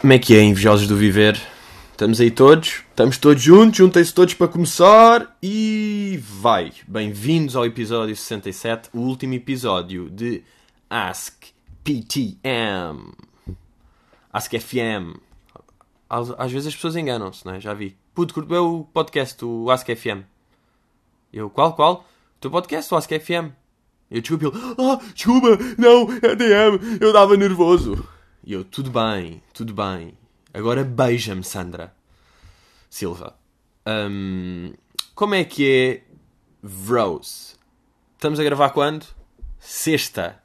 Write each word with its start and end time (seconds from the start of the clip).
Como 0.00 0.14
é 0.14 0.18
que 0.18 0.34
é, 0.34 0.42
invejosos 0.42 0.88
do 0.88 0.96
viver? 0.96 1.38
Estamos 1.92 2.22
aí 2.22 2.30
todos? 2.30 2.82
Estamos 2.88 3.18
todos 3.18 3.42
juntos? 3.42 3.76
Juntem-se 3.76 4.14
todos 4.14 4.32
para 4.32 4.48
começar 4.48 5.36
e 5.42 6.18
vai! 6.22 6.72
Bem-vindos 6.88 7.54
ao 7.54 7.66
episódio 7.66 8.16
67, 8.16 8.88
o 8.94 9.00
último 9.00 9.34
episódio 9.34 10.08
de 10.08 10.42
Ask 10.88 11.34
PTM. 11.84 13.12
Ask 14.32 14.50
FM. 14.54 15.20
Às, 16.08 16.30
às 16.38 16.50
vezes 16.50 16.68
as 16.68 16.74
pessoas 16.74 16.96
enganam-se, 16.96 17.44
não 17.44 17.52
é? 17.52 17.60
Já 17.60 17.74
vi. 17.74 17.94
Puto, 18.14 18.32
curto 18.32 18.54
o 18.54 18.84
podcast, 18.84 19.44
o 19.44 19.70
Ask 19.70 19.86
FM. 19.86 20.24
Eu, 21.30 21.50
qual, 21.50 21.74
qual? 21.74 22.06
O 22.36 22.40
teu 22.40 22.50
podcast, 22.50 22.94
o 22.94 22.96
Ask 22.96 23.10
FM. 23.10 23.52
Eu 24.10 24.22
desculpa 24.22 24.46
ele, 24.46 24.74
ah, 24.78 24.98
desculpa, 25.14 25.58
não, 25.76 26.08
é 26.22 26.34
DM, 26.34 26.98
eu 27.02 27.12
dava 27.12 27.36
nervoso. 27.36 28.02
E 28.42 28.52
eu, 28.52 28.64
tudo 28.64 28.90
bem, 28.90 29.42
tudo 29.52 29.74
bem. 29.74 30.16
Agora 30.52 30.82
beija-me, 30.82 31.44
Sandra. 31.44 31.94
Silva. 32.88 33.36
Hum, 33.86 34.72
como 35.14 35.34
é 35.34 35.44
que 35.44 36.02
é 36.64 36.66
Rose? 36.66 37.54
Estamos 38.14 38.40
a 38.40 38.44
gravar 38.44 38.70
quando? 38.70 39.06
Sexta. 39.58 40.42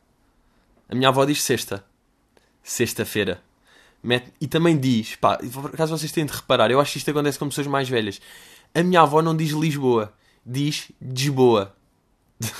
A 0.90 0.96
minha 0.96 1.10
avó 1.10 1.26
diz 1.26 1.42
sexta. 1.42 1.86
Sexta-feira. 2.62 3.42
E 4.40 4.48
também 4.48 4.78
diz, 4.78 5.16
pá, 5.16 5.38
por 5.38 5.74
acaso 5.74 5.98
vocês 5.98 6.12
têm 6.12 6.26
de 6.26 6.34
reparar, 6.34 6.70
eu 6.70 6.80
acho 6.80 6.92
que 6.92 6.98
isto 7.00 7.10
acontece 7.10 7.40
com 7.40 7.50
pessoas 7.50 7.66
mais 7.66 7.90
velhas. 7.90 8.22
A 8.74 8.84
minha 8.84 9.02
avó 9.02 9.22
não 9.22 9.36
diz 9.36 9.52
Lisboa, 9.52 10.14
diz 10.46 10.92
Lisboa. 11.02 11.76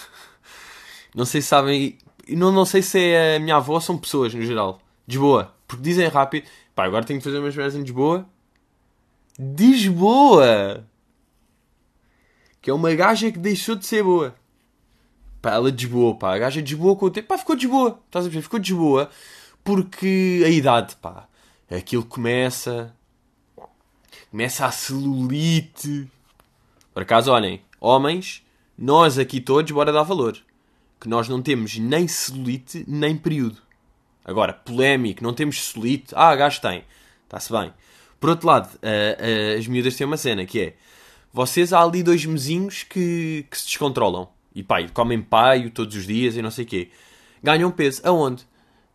Não 1.16 1.24
sei 1.24 1.42
se 1.42 1.48
sabem. 1.48 1.98
Não, 2.28 2.52
não 2.52 2.66
sei 2.66 2.82
se 2.82 3.00
é 3.00 3.38
a 3.38 3.40
minha 3.40 3.56
avó 3.56 3.76
ou 3.76 3.82
são 3.82 3.98
pessoas 3.98 4.34
no 4.34 4.42
geral. 4.42 4.82
Lisboa. 5.08 5.54
Porque 5.68 5.84
dizem 5.84 6.08
rápido. 6.08 6.48
Pá, 6.74 6.86
agora 6.86 7.06
tenho 7.06 7.20
que 7.20 7.24
fazer 7.24 7.40
umas 7.40 7.56
merdas 7.56 7.76
em 7.76 7.82
Lisboa. 7.82 8.28
Lisboa! 9.38 10.86
Que 12.62 12.70
é 12.70 12.74
uma 12.74 12.94
gaja 12.94 13.32
que 13.32 13.40
deixou 13.40 13.76
de 13.76 13.86
ser 13.86 14.04
boa. 14.04 14.36
Pá, 15.42 15.52
ela 15.52 15.72
desboou, 15.72 16.16
pá. 16.16 16.36
A 16.36 16.40
gaja 16.40 16.62
desboou 16.62 16.96
com 16.96 17.06
o 17.06 17.12
tempo. 17.12 17.28
Pá, 17.28 17.38
ficou 17.38 17.56
desboa. 17.56 18.00
Estás 18.06 18.26
a 18.26 18.30
ver? 18.30 18.42
Ficou 18.42 18.60
desboa. 18.60 19.10
Porque 19.64 20.42
a 20.46 20.50
idade, 20.50 20.96
pá. 20.96 21.28
Aquilo 21.70 22.06
começa. 22.06 22.96
Começa 24.32 24.66
a 24.66 24.72
celulite. 24.72 26.10
Por 26.94 27.04
acaso, 27.04 27.32
olhem. 27.32 27.62
Homens, 27.80 28.44
nós 28.78 29.20
aqui 29.20 29.40
todos, 29.40 29.72
bora 29.72 29.92
dar 29.92 30.04
valor 30.04 30.42
que 31.06 31.10
nós 31.10 31.30
não 31.30 31.42
temos 31.42 31.78
nem 31.78 32.08
celulite 32.08 32.84
nem 32.88 33.16
período. 33.16 33.62
Agora, 34.26 34.52
polémico, 34.52 35.24
não 35.24 35.34
temos 35.34 35.70
celulite. 35.70 36.14
Ah, 36.16 36.36
gajo 36.36 36.60
tem. 36.60 36.84
Está-se 37.24 37.52
bem. 37.52 37.72
Por 38.20 38.30
outro 38.32 38.48
lado, 38.48 38.70
a- 38.82 39.56
a- 39.56 39.60
as 39.60 39.68
miúdas 39.68 39.96
têm 39.96 40.06
uma 40.08 40.18
cena 40.18 40.46
que 40.46 40.60
é: 40.60 40.76
vocês 41.32 41.72
há 41.72 41.82
ali 41.82 42.02
dois 42.04 42.26
mesinhos 42.26 42.84
que, 42.84 43.46
que 43.50 43.58
se 43.58 43.68
descontrolam. 43.68 44.28
E 44.56 44.62
e 44.62 44.90
comem 44.90 45.22
paio 45.22 45.70
todos 45.70 45.96
os 45.96 46.08
dias 46.08 46.36
e 46.36 46.42
não 46.42 46.50
sei 46.50 46.66
o 46.66 46.68
quê. 46.68 46.90
Ganham 47.44 47.70
peso. 47.72 48.02
Aonde? 48.04 48.44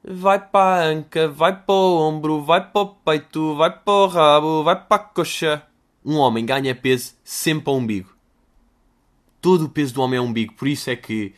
Vai 0.03 0.39
para 0.41 0.83
a 0.83 0.87
anca, 0.87 1.29
vai 1.29 1.55
para 1.55 1.75
o 1.75 1.99
ombro, 2.09 2.43
vai 2.43 2.67
para 2.67 2.81
o 2.81 2.87
peito, 2.89 3.55
vai 3.55 3.71
para 3.71 3.93
o 3.93 4.07
rabo, 4.07 4.65
vai 4.65 4.75
para 4.75 4.97
a 4.97 5.05
coxa. 5.07 5.63
Um 6.05 6.17
homem 6.17 6.45
ganha 6.47 6.75
peso 6.75 7.15
sempre 7.23 7.71
ao 7.71 7.77
umbigo 7.77 8.11
todo 9.41 9.65
o 9.65 9.69
peso 9.69 9.95
do 9.95 10.03
homem 10.03 10.19
é 10.19 10.21
umbigo. 10.21 10.55
Por 10.55 10.69
isso 10.69 10.91
é 10.91 10.97
que, 10.97 11.35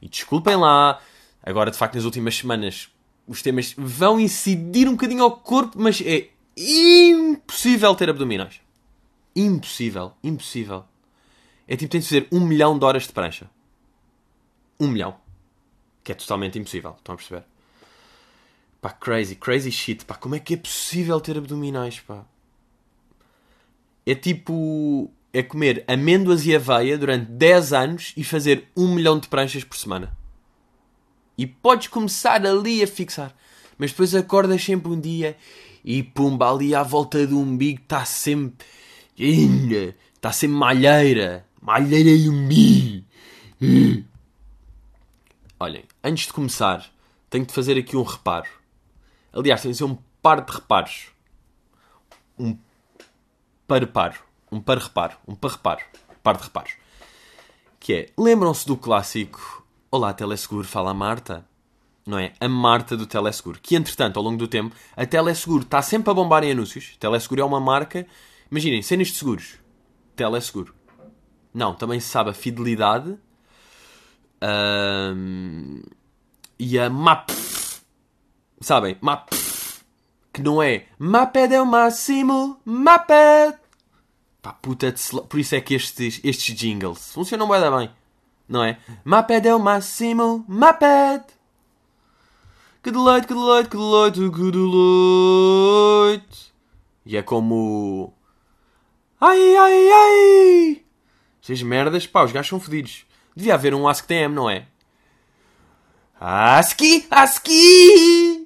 e 0.00 0.08
desculpem 0.08 0.56
lá, 0.56 1.00
agora 1.42 1.70
de 1.70 1.76
facto 1.76 1.94
nas 1.94 2.04
últimas 2.04 2.36
semanas 2.36 2.88
os 3.26 3.42
temas 3.42 3.74
vão 3.76 4.20
incidir 4.20 4.88
um 4.88 4.92
bocadinho 4.92 5.22
ao 5.22 5.36
corpo, 5.38 5.80
mas 5.80 6.00
é 6.00 6.28
impossível 6.56 7.94
ter 7.94 8.08
abdominais. 8.08 8.60
Impossível, 9.34 10.12
impossível. 10.22 10.84
É 11.68 11.76
tipo, 11.76 11.90
tem 11.90 12.00
de 12.00 12.06
fazer 12.06 12.28
um 12.30 12.40
milhão 12.40 12.78
de 12.78 12.84
horas 12.84 13.04
de 13.04 13.12
prancha. 13.12 13.50
Um 14.78 14.88
milhão. 14.88 15.16
Que 16.04 16.12
é 16.12 16.14
totalmente 16.14 16.58
impossível, 16.58 16.94
estão 16.96 17.14
a 17.14 17.18
perceber? 17.18 17.44
Pá, 18.80 18.90
crazy, 18.90 19.34
crazy 19.34 19.72
shit, 19.72 20.04
pá. 20.04 20.14
Como 20.14 20.34
é 20.36 20.38
que 20.38 20.54
é 20.54 20.56
possível 20.56 21.20
ter 21.20 21.36
abdominais, 21.36 21.98
pá? 22.00 22.24
É 24.06 24.14
tipo. 24.14 25.10
É 25.32 25.42
comer 25.42 25.84
amêndoas 25.86 26.46
e 26.46 26.54
aveia 26.54 26.96
durante 26.96 27.26
10 27.32 27.72
anos 27.74 28.14
e 28.16 28.24
fazer 28.24 28.68
um 28.74 28.94
milhão 28.94 29.18
de 29.18 29.28
pranchas 29.28 29.64
por 29.64 29.76
semana. 29.76 30.16
E 31.36 31.46
podes 31.46 31.88
começar 31.88 32.44
ali 32.46 32.82
a 32.82 32.86
fixar. 32.86 33.34
Mas 33.78 33.90
depois 33.90 34.14
acordas 34.14 34.62
sempre 34.62 34.90
um 34.90 34.98
dia 34.98 35.36
e 35.84 36.02
pumba, 36.02 36.50
ali 36.50 36.74
à 36.74 36.82
volta 36.82 37.26
do 37.26 37.38
umbigo 37.38 37.82
está 37.82 38.04
sempre. 38.04 38.66
Está 40.14 40.32
sempre 40.32 40.56
malheira. 40.56 41.46
Malheira 41.60 42.16
de 42.16 42.28
umbigo. 42.28 43.04
Olhem, 45.58 45.84
antes 46.02 46.26
de 46.26 46.32
começar, 46.32 46.90
tenho 47.30 47.46
de 47.46 47.52
fazer 47.52 47.78
aqui 47.78 47.96
um 47.96 48.02
reparo. 48.02 48.48
Aliás, 49.32 49.62
tenho 49.62 49.72
de 49.72 49.78
fazer 49.78 49.92
um 49.92 49.98
par 50.22 50.40
de 50.40 50.52
reparos. 50.52 51.08
Um 52.38 52.58
par-reparo. 53.66 54.18
Um 54.50 54.60
par-reparo. 54.60 55.16
Um 55.26 55.34
par-reparo. 55.34 55.84
Par 56.22 56.36
de 56.36 56.42
reparos. 56.42 56.72
Que 57.78 57.92
é, 57.94 58.08
lembram-se 58.18 58.66
do 58.66 58.76
clássico 58.76 59.65
Olá, 59.88 60.12
Teleseguro, 60.12 60.66
fala 60.66 60.90
a 60.90 60.94
Marta? 60.94 61.46
Não 62.04 62.18
é? 62.18 62.32
A 62.40 62.48
Marta 62.48 62.96
do 62.96 63.06
Teleseguro. 63.06 63.60
Que, 63.62 63.76
entretanto, 63.76 64.16
ao 64.16 64.22
longo 64.22 64.36
do 64.36 64.48
tempo, 64.48 64.74
a 64.96 65.06
Teleseguro 65.06 65.62
está 65.62 65.80
sempre 65.80 66.10
a 66.10 66.14
bombar 66.14 66.42
em 66.42 66.50
anúncios. 66.50 66.96
Teleseguro 66.98 67.40
é 67.40 67.44
uma 67.44 67.60
marca... 67.60 68.06
Imaginem, 68.50 68.82
cenas 68.82 69.08
de 69.08 69.14
seguros. 69.14 69.54
Teleseguro. 70.16 70.74
Não, 71.54 71.72
também 71.74 72.00
se 72.00 72.08
sabe 72.08 72.30
a 72.30 72.32
fidelidade. 72.32 73.16
Ahm, 74.40 75.82
e 76.58 76.78
a 76.78 76.90
MAP. 76.90 77.30
Sabem? 78.60 78.96
MAP. 79.00 79.30
Que 80.32 80.42
não 80.42 80.62
é 80.62 80.86
MAPED 80.98 81.54
é 81.54 81.62
o 81.62 81.66
máximo. 81.66 82.60
MAPED. 82.64 83.56
Pá, 84.42 84.52
puta 84.52 84.92
de 84.92 85.00
Por 85.28 85.38
isso 85.38 85.54
é 85.54 85.60
que 85.60 85.74
estes, 85.74 86.20
estes 86.22 86.54
jingles 86.54 87.12
funcionam 87.12 87.48
bem. 87.48 87.90
Não 88.48 88.62
é? 88.62 88.78
MAPED 89.04 89.48
é 89.48 89.54
o 89.54 89.58
máximo. 89.58 90.44
MAPED. 90.48 91.24
Que 92.82 92.90
deleite, 92.90 93.26
que 93.26 93.34
deleite, 93.34 93.68
que 93.68 93.76
deleite, 93.76 94.30
que 94.30 94.50
deleite. 94.52 96.54
E 97.04 97.16
é 97.16 97.22
como... 97.22 98.12
Ai, 99.20 99.56
ai, 99.56 99.90
ai. 99.90 100.82
Estas 101.42 101.62
merdas, 101.62 102.06
pá, 102.06 102.24
os 102.24 102.32
gajos 102.32 102.48
são 102.48 102.60
fodidos. 102.60 103.04
Devia 103.34 103.54
haver 103.54 103.74
um 103.74 103.88
AskTM, 103.88 104.32
não 104.32 104.48
é? 104.48 104.66
ASCII, 106.20 107.06
ASCII. 107.10 108.45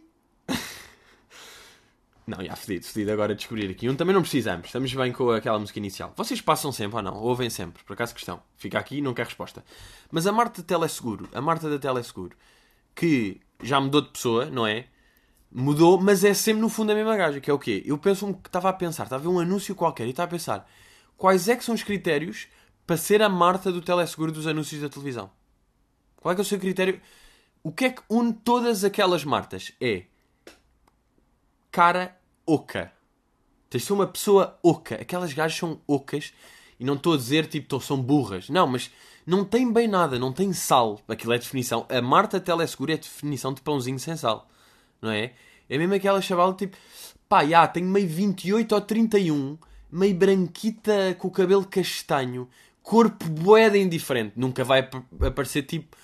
Não, 2.30 2.44
já 2.44 2.54
fedido, 2.54 2.86
fedido 2.86 3.10
agora 3.10 3.34
descobrir 3.34 3.68
aqui. 3.68 3.88
Um 3.88 3.96
também 3.96 4.14
não 4.14 4.22
precisamos, 4.22 4.66
estamos 4.66 4.94
bem 4.94 5.12
com 5.12 5.32
aquela 5.32 5.58
música 5.58 5.80
inicial. 5.80 6.12
Vocês 6.16 6.40
passam 6.40 6.70
sempre 6.70 6.96
ou 6.96 7.02
não? 7.02 7.16
Ouvem 7.16 7.50
sempre, 7.50 7.82
por 7.82 7.94
acaso 7.94 8.14
questão. 8.14 8.40
Fica 8.56 8.78
aqui 8.78 8.98
e 8.98 9.02
não 9.02 9.12
quer 9.12 9.26
resposta. 9.26 9.64
Mas 10.12 10.28
a 10.28 10.32
Marta 10.32 10.62
da 10.62 10.68
Teleseguro, 10.68 11.28
a 11.32 11.40
Marta 11.40 11.68
da 11.68 11.76
Teleseguro, 11.76 12.36
que 12.94 13.40
já 13.60 13.80
mudou 13.80 14.00
de 14.00 14.10
pessoa, 14.10 14.46
não 14.46 14.64
é? 14.64 14.86
Mudou, 15.50 16.00
mas 16.00 16.22
é 16.22 16.32
sempre 16.32 16.62
no 16.62 16.68
fundo 16.68 16.92
a 16.92 16.94
mesma 16.94 17.16
gaja, 17.16 17.40
que 17.40 17.50
é 17.50 17.52
o 17.52 17.58
quê? 17.58 17.82
Eu 17.84 17.98
penso 17.98 18.32
que 18.34 18.48
estava 18.48 18.68
a 18.68 18.72
pensar, 18.72 19.02
estava 19.04 19.20
a 19.20 19.24
ver 19.24 19.34
um 19.34 19.40
anúncio 19.40 19.74
qualquer 19.74 20.06
e 20.06 20.10
estava 20.10 20.28
a 20.28 20.30
pensar 20.30 20.70
quais 21.16 21.48
é 21.48 21.56
que 21.56 21.64
são 21.64 21.74
os 21.74 21.82
critérios 21.82 22.46
para 22.86 22.96
ser 22.96 23.22
a 23.22 23.28
Marta 23.28 23.72
do 23.72 23.82
Teleseguro 23.82 24.30
dos 24.30 24.46
anúncios 24.46 24.80
da 24.80 24.88
televisão? 24.88 25.32
Qual 26.14 26.30
é 26.30 26.36
que 26.36 26.40
é 26.40 26.44
o 26.44 26.46
seu 26.46 26.60
critério? 26.60 27.00
O 27.60 27.72
que 27.72 27.86
é 27.86 27.90
que 27.90 28.02
une 28.08 28.32
todas 28.32 28.84
aquelas 28.84 29.24
Martas? 29.24 29.72
É 29.80 30.04
cara 31.72 32.19
oca. 32.52 32.92
Tens 33.68 33.82
de 33.82 33.86
ser 33.86 33.92
uma 33.92 34.06
pessoa 34.06 34.58
oca. 34.62 34.96
Aquelas 34.96 35.32
gajas 35.32 35.56
são 35.58 35.80
ocas. 35.86 36.32
E 36.78 36.84
não 36.84 36.94
estou 36.94 37.14
a 37.14 37.16
dizer, 37.16 37.46
tipo, 37.46 37.80
são 37.80 38.00
burras. 38.00 38.48
Não, 38.48 38.66
mas 38.66 38.90
não 39.26 39.44
tem 39.44 39.70
bem 39.72 39.86
nada. 39.86 40.18
Não 40.18 40.32
tem 40.32 40.52
sal. 40.52 41.00
Aquilo 41.06 41.32
é 41.32 41.38
definição. 41.38 41.86
A 41.88 42.00
Marta 42.00 42.40
Teleseguro 42.40 42.92
é 42.92 42.96
definição 42.96 43.52
de 43.52 43.60
pãozinho 43.60 43.98
sem 43.98 44.16
sal. 44.16 44.48
Não 45.00 45.10
é? 45.10 45.32
É 45.68 45.78
mesmo 45.78 45.94
aquela 45.94 46.20
chavala, 46.20 46.54
tipo... 46.54 46.76
Pá, 47.28 47.44
já, 47.46 47.66
tenho 47.68 47.86
meio 47.86 48.08
28 48.08 48.74
ou 48.74 48.80
31. 48.80 49.56
Meio 49.92 50.14
branquita 50.14 51.14
com 51.18 51.28
o 51.28 51.30
cabelo 51.30 51.64
castanho. 51.64 52.48
Corpo 52.82 53.24
boeda 53.26 53.78
indiferente. 53.78 54.32
Nunca 54.36 54.64
vai 54.64 54.80
ap- 54.80 55.04
aparecer, 55.22 55.62
tipo... 55.62 55.96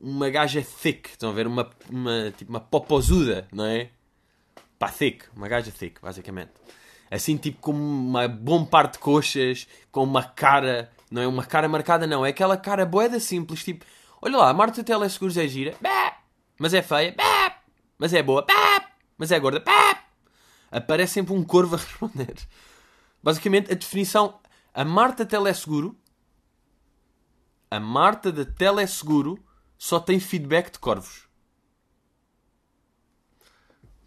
Uma 0.00 0.28
gaja 0.28 0.60
thick. 0.82 1.10
Estão 1.10 1.30
a 1.30 1.32
ver? 1.32 1.46
Uma, 1.46 1.70
uma, 1.88 2.32
tipo, 2.36 2.50
uma 2.50 2.60
popozuda, 2.60 3.46
não 3.52 3.64
é? 3.64 3.90
Pá, 4.78 4.88
thick. 4.88 5.24
Uma 5.34 5.48
gaja 5.48 5.70
thick, 5.70 6.00
basicamente. 6.00 6.50
Assim, 7.10 7.36
tipo, 7.36 7.60
com 7.60 7.72
uma 7.72 8.26
bom 8.28 8.64
par 8.64 8.88
de 8.88 8.98
coxas, 8.98 9.66
com 9.90 10.02
uma 10.02 10.22
cara... 10.22 10.90
Não 11.10 11.22
é 11.22 11.26
uma 11.26 11.44
cara 11.44 11.68
marcada, 11.68 12.06
não. 12.06 12.26
É 12.26 12.30
aquela 12.30 12.56
cara 12.56 12.84
boeda 12.84 13.20
simples, 13.20 13.62
tipo... 13.62 13.84
Olha 14.20 14.38
lá, 14.38 14.50
a 14.50 14.54
Marta 14.54 14.82
Teleseguros 14.82 15.36
é 15.36 15.46
gira. 15.46 15.76
Mas 16.58 16.74
é 16.74 16.82
feia. 16.82 17.14
Mas 17.98 18.12
é 18.12 18.22
boa. 18.22 18.44
Mas 19.16 19.30
é 19.30 19.38
gorda. 19.38 19.62
Aparece 20.70 21.14
sempre 21.14 21.32
um 21.32 21.44
corvo 21.44 21.76
a 21.76 21.78
responder. 21.78 22.34
Basicamente, 23.22 23.72
a 23.72 23.74
definição. 23.74 24.38
A 24.74 24.84
Marta 24.84 25.24
Teleseguro. 25.24 25.96
A 27.70 27.80
Marta 27.80 28.30
da 28.32 28.44
Teleseguro 28.44 29.38
só 29.78 29.98
tem 30.00 30.20
feedback 30.20 30.72
de 30.72 30.78
corvos. 30.78 31.25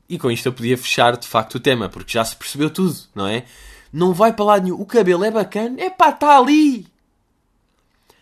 E 0.09 0.17
com 0.17 0.31
isto 0.31 0.47
eu 0.47 0.53
podia 0.53 0.75
fechar 0.75 1.15
de 1.15 1.27
facto 1.27 1.55
o 1.55 1.59
tema, 1.59 1.87
porque 1.87 2.13
já 2.13 2.25
se 2.25 2.35
percebeu 2.35 2.71
tudo, 2.71 2.97
não 3.13 3.27
é? 3.27 3.45
Não 3.93 4.11
vai 4.11 4.33
para 4.33 4.45
lá 4.45 4.59
nenhum. 4.59 4.81
O 4.81 4.85
cabelo 4.85 5.23
é 5.23 5.29
bacana, 5.29 5.79
é 5.79 5.89
pá, 5.89 6.09
está 6.09 6.37
ali. 6.37 6.87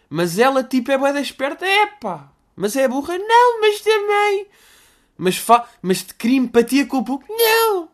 Mas 0.10 0.38
ela, 0.38 0.64
tipo, 0.64 0.92
é 0.92 0.98
boa 0.98 1.14
da 1.14 1.22
esperta, 1.22 1.66
é 1.66 1.86
pá. 1.86 2.30
Mas 2.56 2.76
é 2.76 2.88
burra, 2.88 3.18
não, 3.18 3.62
mas 3.62 3.80
também. 3.80 4.48
Mas, 5.18 5.38
fa... 5.38 5.66
mas 5.82 6.04
te 6.04 6.14
cria 6.14 6.38
empatia 6.38 6.86
com 6.86 6.98
o 6.98 7.06
público, 7.06 7.34
não. 7.34 7.90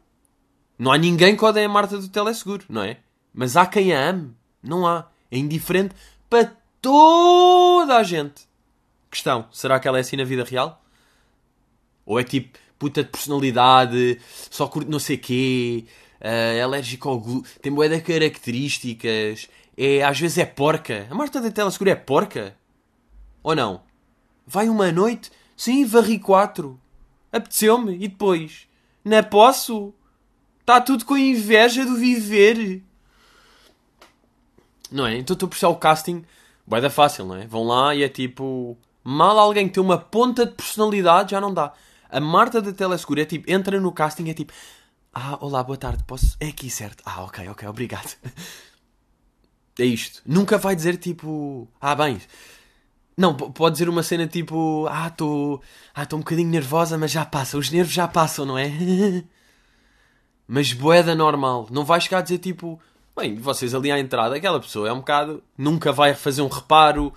Não 0.77 0.91
há 0.91 0.97
ninguém 0.97 1.35
que 1.35 1.45
odeie 1.45 1.65
a 1.65 1.69
Marta 1.69 1.97
do 1.97 2.09
Teleseguro, 2.09 2.65
não 2.67 2.81
é? 2.81 2.97
Mas 3.33 3.55
há 3.55 3.65
quem 3.65 3.93
a 3.93 4.09
ame, 4.09 4.35
não 4.61 4.87
há. 4.87 5.07
É 5.31 5.37
indiferente 5.37 5.95
para 6.29 6.51
toda 6.81 7.97
a 7.97 8.03
gente. 8.03 8.47
Questão: 9.09 9.47
será 9.51 9.79
que 9.79 9.87
ela 9.87 9.97
é 9.97 10.01
assim 10.01 10.17
na 10.17 10.23
vida 10.23 10.43
real? 10.43 10.83
Ou 12.05 12.19
é 12.19 12.23
tipo 12.23 12.57
puta 12.79 13.03
de 13.03 13.09
personalidade, 13.09 14.19
só 14.49 14.67
curte 14.67 14.89
não 14.89 14.99
sei 14.99 15.17
quê, 15.17 15.85
uh, 16.19 16.25
é 16.25 16.61
alérgico 16.61 17.09
ao 17.09 17.19
glúten, 17.19 17.51
tem 17.61 17.71
boé 17.71 17.87
de 17.87 18.01
características, 18.01 19.49
é, 19.77 20.03
às 20.03 20.19
vezes 20.19 20.37
é 20.37 20.45
porca. 20.45 21.07
A 21.09 21.15
Marta 21.15 21.41
da 21.41 21.51
Tela 21.51 21.71
Segura 21.71 21.91
é 21.91 21.95
porca? 21.95 22.55
Ou 23.41 23.55
não? 23.55 23.81
Vai 24.45 24.69
uma 24.69 24.91
noite? 24.91 25.31
Sim, 25.55 25.85
varri 25.85 26.19
quatro. 26.19 26.79
Apeteceu-me. 27.31 27.95
E 27.95 28.07
depois? 28.07 28.67
Não 29.03 29.23
posso. 29.23 29.93
Está 30.59 30.79
tudo 30.79 31.05
com 31.05 31.17
inveja 31.17 31.85
do 31.85 31.95
viver. 31.95 32.83
Não 34.91 35.07
é? 35.07 35.17
Então 35.17 35.33
estou 35.33 35.47
a 35.47 35.49
puxar 35.49 35.69
o 35.69 35.75
casting. 35.75 36.23
Dar 36.67 36.89
fácil, 36.89 37.25
não 37.25 37.35
é? 37.35 37.47
Vão 37.47 37.63
lá 37.63 37.93
e 37.95 38.03
é 38.03 38.09
tipo... 38.09 38.77
Mal 39.03 39.37
alguém 39.37 39.67
tem 39.67 39.83
uma 39.83 39.97
ponta 39.97 40.45
de 40.45 40.53
personalidade, 40.53 41.31
já 41.31 41.41
não 41.41 41.53
dá. 41.53 41.73
A 42.13 42.19
Marta 42.19 42.61
da 42.61 42.71
Telescura 42.71 43.23
é 43.23 43.25
tipo... 43.25 43.51
Entra 43.51 43.81
no 43.81 43.91
casting 43.91 44.29
é 44.29 44.35
tipo... 44.35 44.53
Ah, 45.11 45.35
olá, 45.41 45.63
boa 45.63 45.75
tarde. 45.75 46.03
Posso... 46.05 46.37
É 46.39 46.47
aqui, 46.47 46.69
certo? 46.69 47.01
Ah, 47.03 47.23
ok, 47.23 47.49
ok, 47.49 47.67
obrigado. 47.67 48.15
É 49.79 49.85
isto. 49.85 50.21
Nunca 50.23 50.59
vai 50.59 50.75
dizer 50.75 50.97
tipo... 50.97 51.67
Ah, 51.81 51.95
bem... 51.95 52.21
Não, 53.17 53.35
pode 53.35 53.73
dizer 53.73 53.89
uma 53.89 54.03
cena 54.03 54.27
tipo... 54.27 54.85
Ah, 54.87 55.07
estou... 55.07 55.63
Ah, 55.95 56.07
um 56.13 56.19
bocadinho 56.19 56.47
nervosa, 56.47 56.95
mas 56.95 57.09
já 57.09 57.25
passa. 57.25 57.57
Os 57.57 57.71
nervos 57.71 57.91
já 57.91 58.07
passam, 58.07 58.45
não 58.45 58.55
é? 58.55 58.69
mas 60.47 60.73
boeda 60.73 61.15
normal. 61.15 61.67
Não 61.71 61.83
vai 61.83 61.99
chegar 61.99 62.19
a 62.19 62.21
dizer 62.21 62.37
tipo... 62.37 62.79
Bem, 63.17 63.35
vocês 63.35 63.73
ali 63.73 63.91
à 63.91 63.99
entrada, 63.99 64.35
aquela 64.35 64.59
pessoa 64.59 64.87
é 64.87 64.93
um 64.93 64.99
bocado. 64.99 65.43
Nunca 65.57 65.91
vai 65.91 66.13
fazer 66.13 66.43
um 66.43 66.47
reparo, 66.47 67.11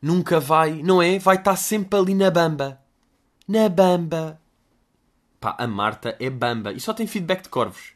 nunca 0.00 0.40
vai. 0.40 0.82
Não 0.82 1.00
é? 1.00 1.20
Vai 1.20 1.36
estar 1.36 1.54
sempre 1.54 1.96
ali 1.96 2.14
na 2.16 2.32
bamba. 2.32 2.81
Na 3.46 3.68
bamba. 3.68 4.40
Pá, 5.40 5.56
a 5.58 5.66
Marta 5.66 6.16
é 6.20 6.30
bamba. 6.30 6.72
E 6.72 6.80
só 6.80 6.94
tem 6.94 7.06
feedback 7.06 7.42
de 7.42 7.48
corvos. 7.48 7.92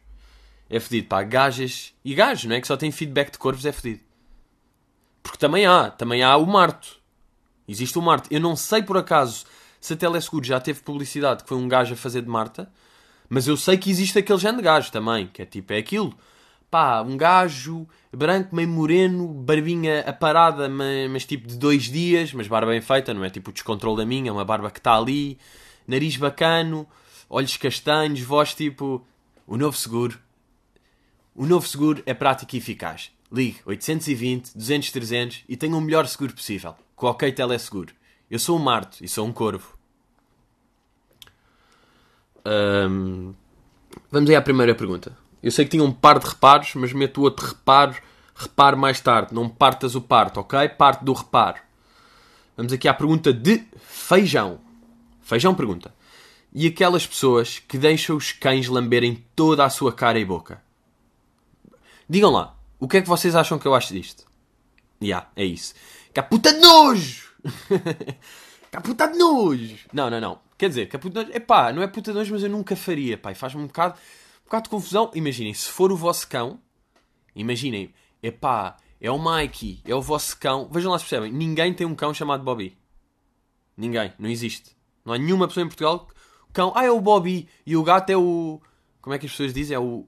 É 0.69 0.81
fedido, 0.81 1.09
pá. 1.09 1.23
Gajas. 1.23 1.95
E 2.05 2.15
gajos, 2.15 2.45
não 2.45 2.57
é? 2.57 2.61
Que 2.61 2.67
só 2.67 2.77
tem 2.77 2.91
feedback 2.91 3.33
de 3.33 3.39
corvos 3.39 3.65
é 3.65 3.73
fedido. 3.73 4.01
Porque 5.23 5.39
também 5.39 5.67
há. 5.67 5.91
Também 5.91 6.23
há 6.23 6.37
o 6.37 6.47
Marto. 6.47 7.01
Existe 7.69 7.99
o 7.99 8.03
Marto. 8.03 8.29
Eu 8.33 8.41
não 8.41 8.57
sei 8.57 8.83
por 8.83 8.97
acaso 8.97 9.47
se 9.81 9.93
a 9.93 9.97
Teleseguro 9.97 10.45
já 10.45 10.61
teve 10.61 10.81
publicidade 10.81 11.43
que 11.45 11.49
foi 11.49 11.59
um 11.59 11.69
gajo 11.69 11.95
a 11.95 11.97
fazer 11.97 12.23
de 12.23 12.29
Marta. 12.29 12.71
Mas 13.29 13.47
eu 13.47 13.57
sei 13.57 13.77
que 13.77 13.91
existe 13.91 14.19
aquele 14.19 14.39
género 14.39 14.59
de 14.59 14.65
gajo 14.65 14.91
também. 14.91 15.29
Que 15.29 15.43
é 15.43 15.47
tipo, 15.47 15.73
é 15.73 15.79
aquilo 15.79 16.17
pá, 16.71 17.01
um 17.03 17.17
gajo 17.17 17.89
branco, 18.17 18.55
meio 18.55 18.69
moreno, 18.69 19.29
barbinha 19.29 20.01
aparada, 20.01 20.69
mas, 20.69 21.11
mas, 21.11 21.25
tipo 21.25 21.47
de 21.47 21.57
dois 21.57 21.85
dias, 21.85 22.33
mas 22.33 22.49
barba 22.49 22.73
bem 22.73 22.81
feita, 22.81 23.13
não 23.13 23.25
é 23.25 23.31
tipo 23.31 23.51
o 23.51 23.53
descontrole 23.53 23.99
da 23.99 24.07
minha, 24.07 24.31
é 24.31 24.33
uma 24.33 24.45
barba 24.45 24.71
que 24.71 24.79
está 24.79 24.97
ali, 24.97 25.39
nariz 25.87 26.17
bacano, 26.17 26.87
olhos 27.29 27.57
castanhos, 27.57 28.21
voz 28.21 28.55
tipo. 28.55 29.05
O 29.47 29.57
novo 29.57 29.77
seguro. 29.77 30.19
O 31.35 31.47
novo 31.47 31.69
seguro 31.69 32.03
é 32.05 32.13
prático 32.13 32.57
e 32.57 32.59
eficaz. 32.59 33.13
Ligue 33.31 33.59
820 33.65 34.57
200 34.57 34.91
300 34.91 35.45
e 35.49 35.57
tenha 35.57 35.77
o 35.77 35.81
melhor 35.81 36.07
seguro 36.07 36.33
possível. 36.33 36.75
Com 36.97 37.07
OK 37.07 37.31
Teleseguro. 37.31 37.95
Eu 38.29 38.41
sou 38.41 38.59
um 38.59 38.63
Marto 38.63 39.05
e 39.05 39.07
sou 39.07 39.25
um 39.25 39.33
corvo. 39.33 39.77
Um, 42.45 43.35
vamos 44.11 44.31
aí 44.31 44.37
à 44.37 44.43
primeira 44.43 44.75
pergunta. 44.75 45.17
Eu 45.47 45.53
sei 45.53 45.65
que 45.65 45.71
tinha 45.71 45.85
um 45.85 45.93
par 45.93 46.19
de 46.19 46.27
reparos, 46.27 46.75
mas 46.75 46.93
meto 46.93 47.23
outro 47.23 47.47
reparo, 47.47 47.95
reparo 48.35 48.77
mais 48.77 49.01
tarde. 49.01 49.33
Não 49.33 49.49
partas 49.49 49.95
o 49.95 50.01
parto, 50.01 50.41
ok? 50.41 50.69
Parte 50.71 51.05
do 51.05 51.13
reparo. 51.13 51.63
Vamos 52.57 52.73
aqui 52.73 52.89
à 52.89 52.93
pergunta 52.93 53.33
de 53.33 53.63
Feijão. 53.81 54.59
Feijão 55.23 55.55
pergunta. 55.55 55.95
E 56.53 56.67
aquelas 56.67 57.07
pessoas 57.07 57.61
que 57.61 57.79
deixam 57.79 58.17
os 58.17 58.33
cães 58.33 58.67
lamberem 58.67 59.25
toda 59.37 59.65
a 59.65 59.71
sua 59.71 59.93
cara 59.93 60.19
e 60.19 60.25
boca? 60.25 60.61
Digam 62.11 62.33
lá, 62.33 62.57
o 62.81 62.89
que 62.89 62.97
é 62.97 63.03
que 63.03 63.09
vocês 63.09 63.37
acham 63.37 63.57
que 63.57 63.69
eu 63.69 63.75
acho 63.77 63.95
disto? 63.95 64.25
Já, 65.01 65.07
yeah, 65.07 65.31
é 65.37 65.45
isso. 65.45 65.75
Caputa 66.13 66.53
de 66.53 66.59
nojo! 66.59 67.31
Caputa 68.69 69.07
de 69.07 69.17
nojo! 69.17 69.79
Não, 69.93 70.11
não, 70.11 70.21
não. 70.21 70.41
Quer 70.59 70.71
dizer, 70.71 70.89
caputa 70.89 71.21
de 71.21 71.27
nojo... 71.27 71.37
Epá, 71.37 71.73
não 71.73 71.85
é 71.85 71.87
puta 71.87 72.11
de 72.11 72.19
nojo, 72.19 72.33
mas 72.33 72.43
eu 72.43 72.51
nunca 72.51 72.75
faria, 72.75 73.17
pá. 73.17 73.33
Faz-me 73.33 73.63
um 73.63 73.69
bocado 73.69 73.97
bocado 74.47 74.65
de 74.65 74.71
confusão. 74.71 75.11
Imaginem, 75.15 75.53
se 75.53 75.69
for 75.69 75.93
o 75.93 75.97
vosso 75.97 76.27
cão, 76.29 76.61
imaginem, 77.35 77.93
epá, 78.23 78.77
é 79.01 79.11
o 79.11 79.19
Mikey, 79.19 79.83
é 79.85 79.95
o 79.95 80.01
vosso 80.01 80.39
cão. 80.39 80.69
Vejam 80.71 80.91
lá 80.91 80.99
se 80.99 81.05
percebem, 81.05 81.33
ninguém 81.33 81.75
tem 81.75 81.87
um 81.87 81.95
cão 81.95 82.15
chamado 82.15 82.43
Bobby. 82.43 82.77
Ninguém, 83.77 84.13
não 84.19 84.31
existe. 84.31 84.77
Não 85.05 85.13
há 85.13 85.19
nenhuma 85.19 85.47
pessoa 85.47 85.65
em 85.65 85.69
Portugal. 85.69 86.09
O 86.49 86.53
cão, 86.53 86.73
ah, 86.75 86.85
é 86.85 86.91
o 86.91 87.01
Bobby. 87.01 87.49
E 87.65 87.77
o 87.77 87.83
gato 87.83 88.11
é 88.11 88.17
o. 88.17 88.61
Como 89.03 89.15
é 89.15 89.19
que 89.19 89.27
as 89.27 89.33
pessoas 89.33 89.53
dizem? 89.53 89.77
É 89.77 89.79
o. 89.79 90.07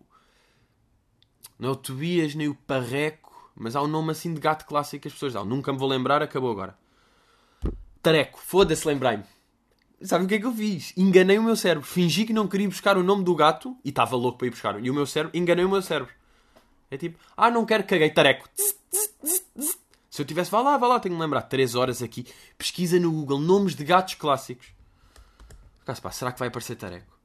Não 1.58 1.70
é 1.70 1.72
o 1.72 1.76
Tobias 1.76 2.34
nem 2.34 2.48
o 2.48 2.54
Parreco, 2.54 3.52
mas 3.54 3.76
há 3.76 3.82
um 3.82 3.88
nome 3.88 4.12
assim 4.12 4.32
de 4.32 4.40
gato 4.40 4.64
clássico 4.64 5.02
que 5.02 5.08
as 5.08 5.14
pessoas 5.14 5.34
dão. 5.34 5.44
Nunca 5.44 5.72
me 5.72 5.78
vou 5.78 5.88
lembrar, 5.88 6.22
acabou 6.22 6.50
agora. 6.50 6.78
Tareco, 8.00 8.38
foda-se, 8.38 8.86
lembrei-me. 8.86 9.24
Sabe 10.00 10.24
o 10.24 10.28
que 10.28 10.34
é 10.36 10.38
que 10.38 10.46
eu 10.46 10.52
fiz? 10.52 10.92
Enganei 10.96 11.38
o 11.38 11.42
meu 11.42 11.56
cérebro. 11.56 11.86
Fingi 11.86 12.24
que 12.24 12.32
não 12.32 12.46
queria 12.46 12.68
buscar 12.68 12.96
o 12.96 13.02
nome 13.02 13.24
do 13.24 13.34
gato 13.34 13.76
e 13.84 13.88
estava 13.88 14.14
louco 14.16 14.38
para 14.38 14.46
ir 14.46 14.50
buscar. 14.50 14.84
E 14.84 14.90
o 14.90 14.94
meu 14.94 15.06
cérebro, 15.06 15.36
enganei 15.36 15.64
o 15.64 15.68
meu 15.68 15.82
cérebro. 15.82 16.12
É 16.90 16.96
tipo, 16.96 17.18
ah, 17.36 17.50
não 17.50 17.66
quero, 17.66 17.84
caguei, 17.84 18.08
tareco. 18.10 18.48
Se 20.08 20.22
eu 20.22 20.24
tivesse, 20.24 20.50
vá 20.50 20.60
lá, 20.60 20.76
vá 20.76 20.86
lá, 20.86 21.00
tenho 21.00 21.16
que 21.16 21.20
lembrar. 21.20 21.42
3 21.42 21.74
horas 21.74 22.02
aqui. 22.02 22.26
Pesquisa 22.56 22.98
no 23.00 23.10
Google 23.10 23.40
nomes 23.40 23.74
de 23.74 23.84
gatos 23.84 24.14
clássicos. 24.14 24.68
Caso, 25.84 26.00
pá, 26.00 26.10
será 26.10 26.32
que 26.32 26.38
vai 26.38 26.48
aparecer 26.48 26.76
tareco? 26.76 27.18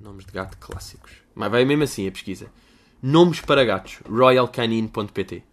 Nomes 0.00 0.26
de 0.26 0.32
gato 0.32 0.58
clássicos. 0.58 1.12
Mas 1.34 1.50
vai 1.50 1.64
mesmo 1.64 1.84
assim 1.84 2.08
a 2.08 2.12
pesquisa. 2.12 2.50
Nomes 3.00 3.40
para 3.40 3.64
gatos. 3.64 4.00
royalcanine.pt 4.08 5.44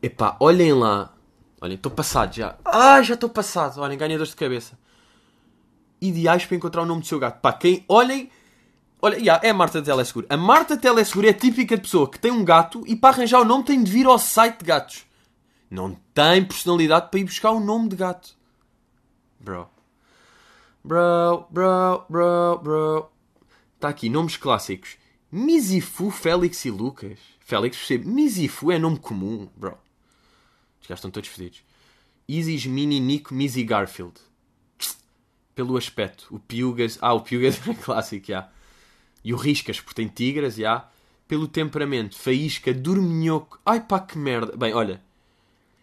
Epá, 0.00 0.36
olhem 0.38 0.72
lá 0.72 1.12
Olhem, 1.60 1.74
estou 1.74 1.90
passado 1.90 2.34
já. 2.34 2.56
Ah, 2.64 3.02
já 3.02 3.14
estou 3.14 3.28
passado. 3.28 3.80
Olhem, 3.80 3.98
ganhadores 3.98 4.30
de 4.30 4.36
cabeça. 4.36 4.78
Ideais 6.00 6.46
para 6.46 6.56
encontrar 6.56 6.82
o 6.82 6.86
nome 6.86 7.00
do 7.00 7.06
seu 7.06 7.18
gato. 7.18 7.40
Pá, 7.40 7.52
quem. 7.52 7.84
Olhem. 7.88 8.30
Olha, 9.00 9.16
yeah, 9.16 9.46
é 9.46 9.50
a 9.50 9.54
Marta 9.54 9.80
Teleseguro. 9.80 10.26
A 10.28 10.36
Marta 10.36 10.76
Teleseguro 10.76 11.26
é 11.26 11.30
a 11.30 11.34
típica 11.34 11.76
de 11.76 11.82
pessoa 11.82 12.10
que 12.10 12.18
tem 12.18 12.32
um 12.32 12.44
gato 12.44 12.82
e 12.86 12.96
para 12.96 13.14
arranjar 13.14 13.40
o 13.40 13.44
nome 13.44 13.64
tem 13.64 13.82
de 13.82 13.90
vir 13.90 14.06
ao 14.06 14.18
site 14.18 14.58
de 14.58 14.64
gatos. 14.64 15.06
Não 15.70 15.96
tem 16.14 16.44
personalidade 16.44 17.08
para 17.10 17.20
ir 17.20 17.24
buscar 17.24 17.52
o 17.52 17.60
nome 17.60 17.88
de 17.88 17.96
gato. 17.96 18.30
Bro. 19.38 19.68
Bro, 20.82 21.46
bro, 21.50 22.04
bro, 22.08 22.58
bro. 22.58 23.10
Está 23.74 23.88
aqui, 23.88 24.08
nomes 24.08 24.36
clássicos. 24.36 24.96
Mizifu, 25.30 26.10
Félix 26.10 26.64
e 26.64 26.70
Lucas. 26.70 27.18
Félix, 27.38 27.76
percebe? 27.76 28.06
Mizifu 28.08 28.72
é 28.72 28.78
nome 28.78 28.98
comum, 28.98 29.48
bro. 29.56 29.76
Gajos 30.88 31.00
estão 31.00 31.10
todos 31.10 31.28
fedidos. 31.28 31.62
Isis 32.26 32.66
Mini 32.66 33.00
Nico 33.00 33.34
Mizzy 33.34 33.62
Garfield. 33.62 34.14
Pelo 35.54 35.76
aspecto. 35.76 36.26
O 36.30 36.38
Piugas. 36.38 36.98
Ah, 37.00 37.14
o 37.14 37.20
Piugas 37.20 37.60
é 37.66 37.74
clássico, 37.74 38.26
já. 38.26 38.48
E 39.24 39.32
o 39.32 39.36
Riscas, 39.36 39.80
porque 39.80 40.02
tem 40.02 40.08
tigras, 40.08 40.56
já. 40.56 40.88
Pelo 41.26 41.46
temperamento. 41.46 42.16
Faísca, 42.16 42.72
dorminhoco. 42.72 43.60
Ai 43.64 43.80
pá, 43.80 44.00
que 44.00 44.16
merda. 44.16 44.56
Bem, 44.56 44.72
olha. 44.72 45.02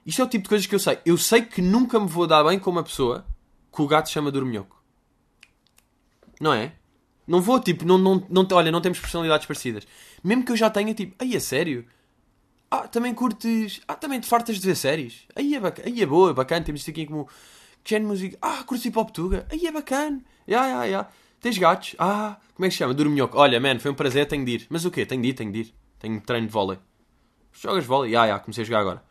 Isto 0.05 0.21
é 0.21 0.25
o 0.25 0.29
tipo 0.29 0.43
de 0.43 0.49
coisas 0.49 0.67
que 0.67 0.75
eu 0.75 0.79
sei. 0.79 0.99
Eu 1.05 1.17
sei 1.17 1.41
que 1.41 1.61
nunca 1.61 1.99
me 1.99 2.07
vou 2.07 2.27
dar 2.27 2.43
bem 2.43 2.59
com 2.59 2.69
uma 2.69 2.83
pessoa 2.83 3.25
que 3.73 3.81
o 3.81 3.87
gato 3.87 4.09
chama 4.09 4.31
dorminhoco. 4.31 4.81
Não 6.39 6.53
é? 6.53 6.73
Não 7.27 7.41
vou, 7.41 7.59
tipo, 7.59 7.85
não, 7.85 7.97
não, 7.97 8.25
não, 8.29 8.47
olha, 8.51 8.71
não 8.71 8.81
temos 8.81 8.99
personalidades 8.99 9.47
parecidas. 9.47 9.87
Mesmo 10.23 10.45
que 10.45 10.51
eu 10.51 10.57
já 10.57 10.69
tenha, 10.69 10.93
tipo, 10.93 11.15
ai, 11.19 11.35
é 11.35 11.39
sério? 11.39 11.85
Ah, 12.75 12.87
também 12.89 13.13
curtes. 13.13 13.81
Ah, 13.87 13.95
também 13.95 14.19
te 14.19 14.27
fartas 14.27 14.59
de 14.59 14.67
ver 14.67 14.75
séries. 14.75 15.21
Aí 15.33 15.55
é 15.55 15.59
bacana. 15.59 15.87
Aí 15.87 16.01
é 16.01 16.05
boa, 16.05 16.31
é 16.31 16.33
bacana. 16.33 16.65
Temos 16.65 16.81
isto 16.81 16.91
aqui 16.91 17.05
como. 17.05 17.25
Que 17.83 17.91
género 17.91 18.09
música? 18.09 18.37
Ah, 18.41 18.63
curtes 18.65 18.85
hip 18.85 18.99
hop 18.99 19.11
tuga. 19.11 19.47
Aí 19.49 19.65
é 19.65 19.71
bacana. 19.71 20.21
Ya, 20.47 20.67
ya, 20.67 20.85
ya. 20.85 21.07
Tens 21.39 21.57
gatos? 21.57 21.95
Ah, 21.97 22.37
como 22.53 22.65
é 22.65 22.69
que 22.69 22.73
se 22.73 22.79
chama? 22.79 22.93
Dorminhoco. 22.93 23.37
Olha, 23.37 23.59
man, 23.59 23.79
foi 23.79 23.91
um 23.91 23.95
prazer, 23.95 24.27
tenho 24.27 24.43
de 24.43 24.51
ir. 24.51 24.67
Mas 24.69 24.83
o 24.83 24.91
quê? 24.91 25.05
Tenho 25.05 25.21
de 25.21 25.29
ir, 25.29 25.33
tenho 25.33 25.51
de 25.51 25.59
ir. 25.59 25.73
Tenho 25.99 26.19
treino 26.19 26.47
de 26.47 26.53
vôlei. 26.53 26.77
Jogas 27.53 27.85
vôlei? 27.85 28.15
Ah, 28.15 28.27
já, 28.27 28.39
comecei 28.39 28.63
a 28.63 28.65
jogar 28.65 28.79
agora. 28.79 29.03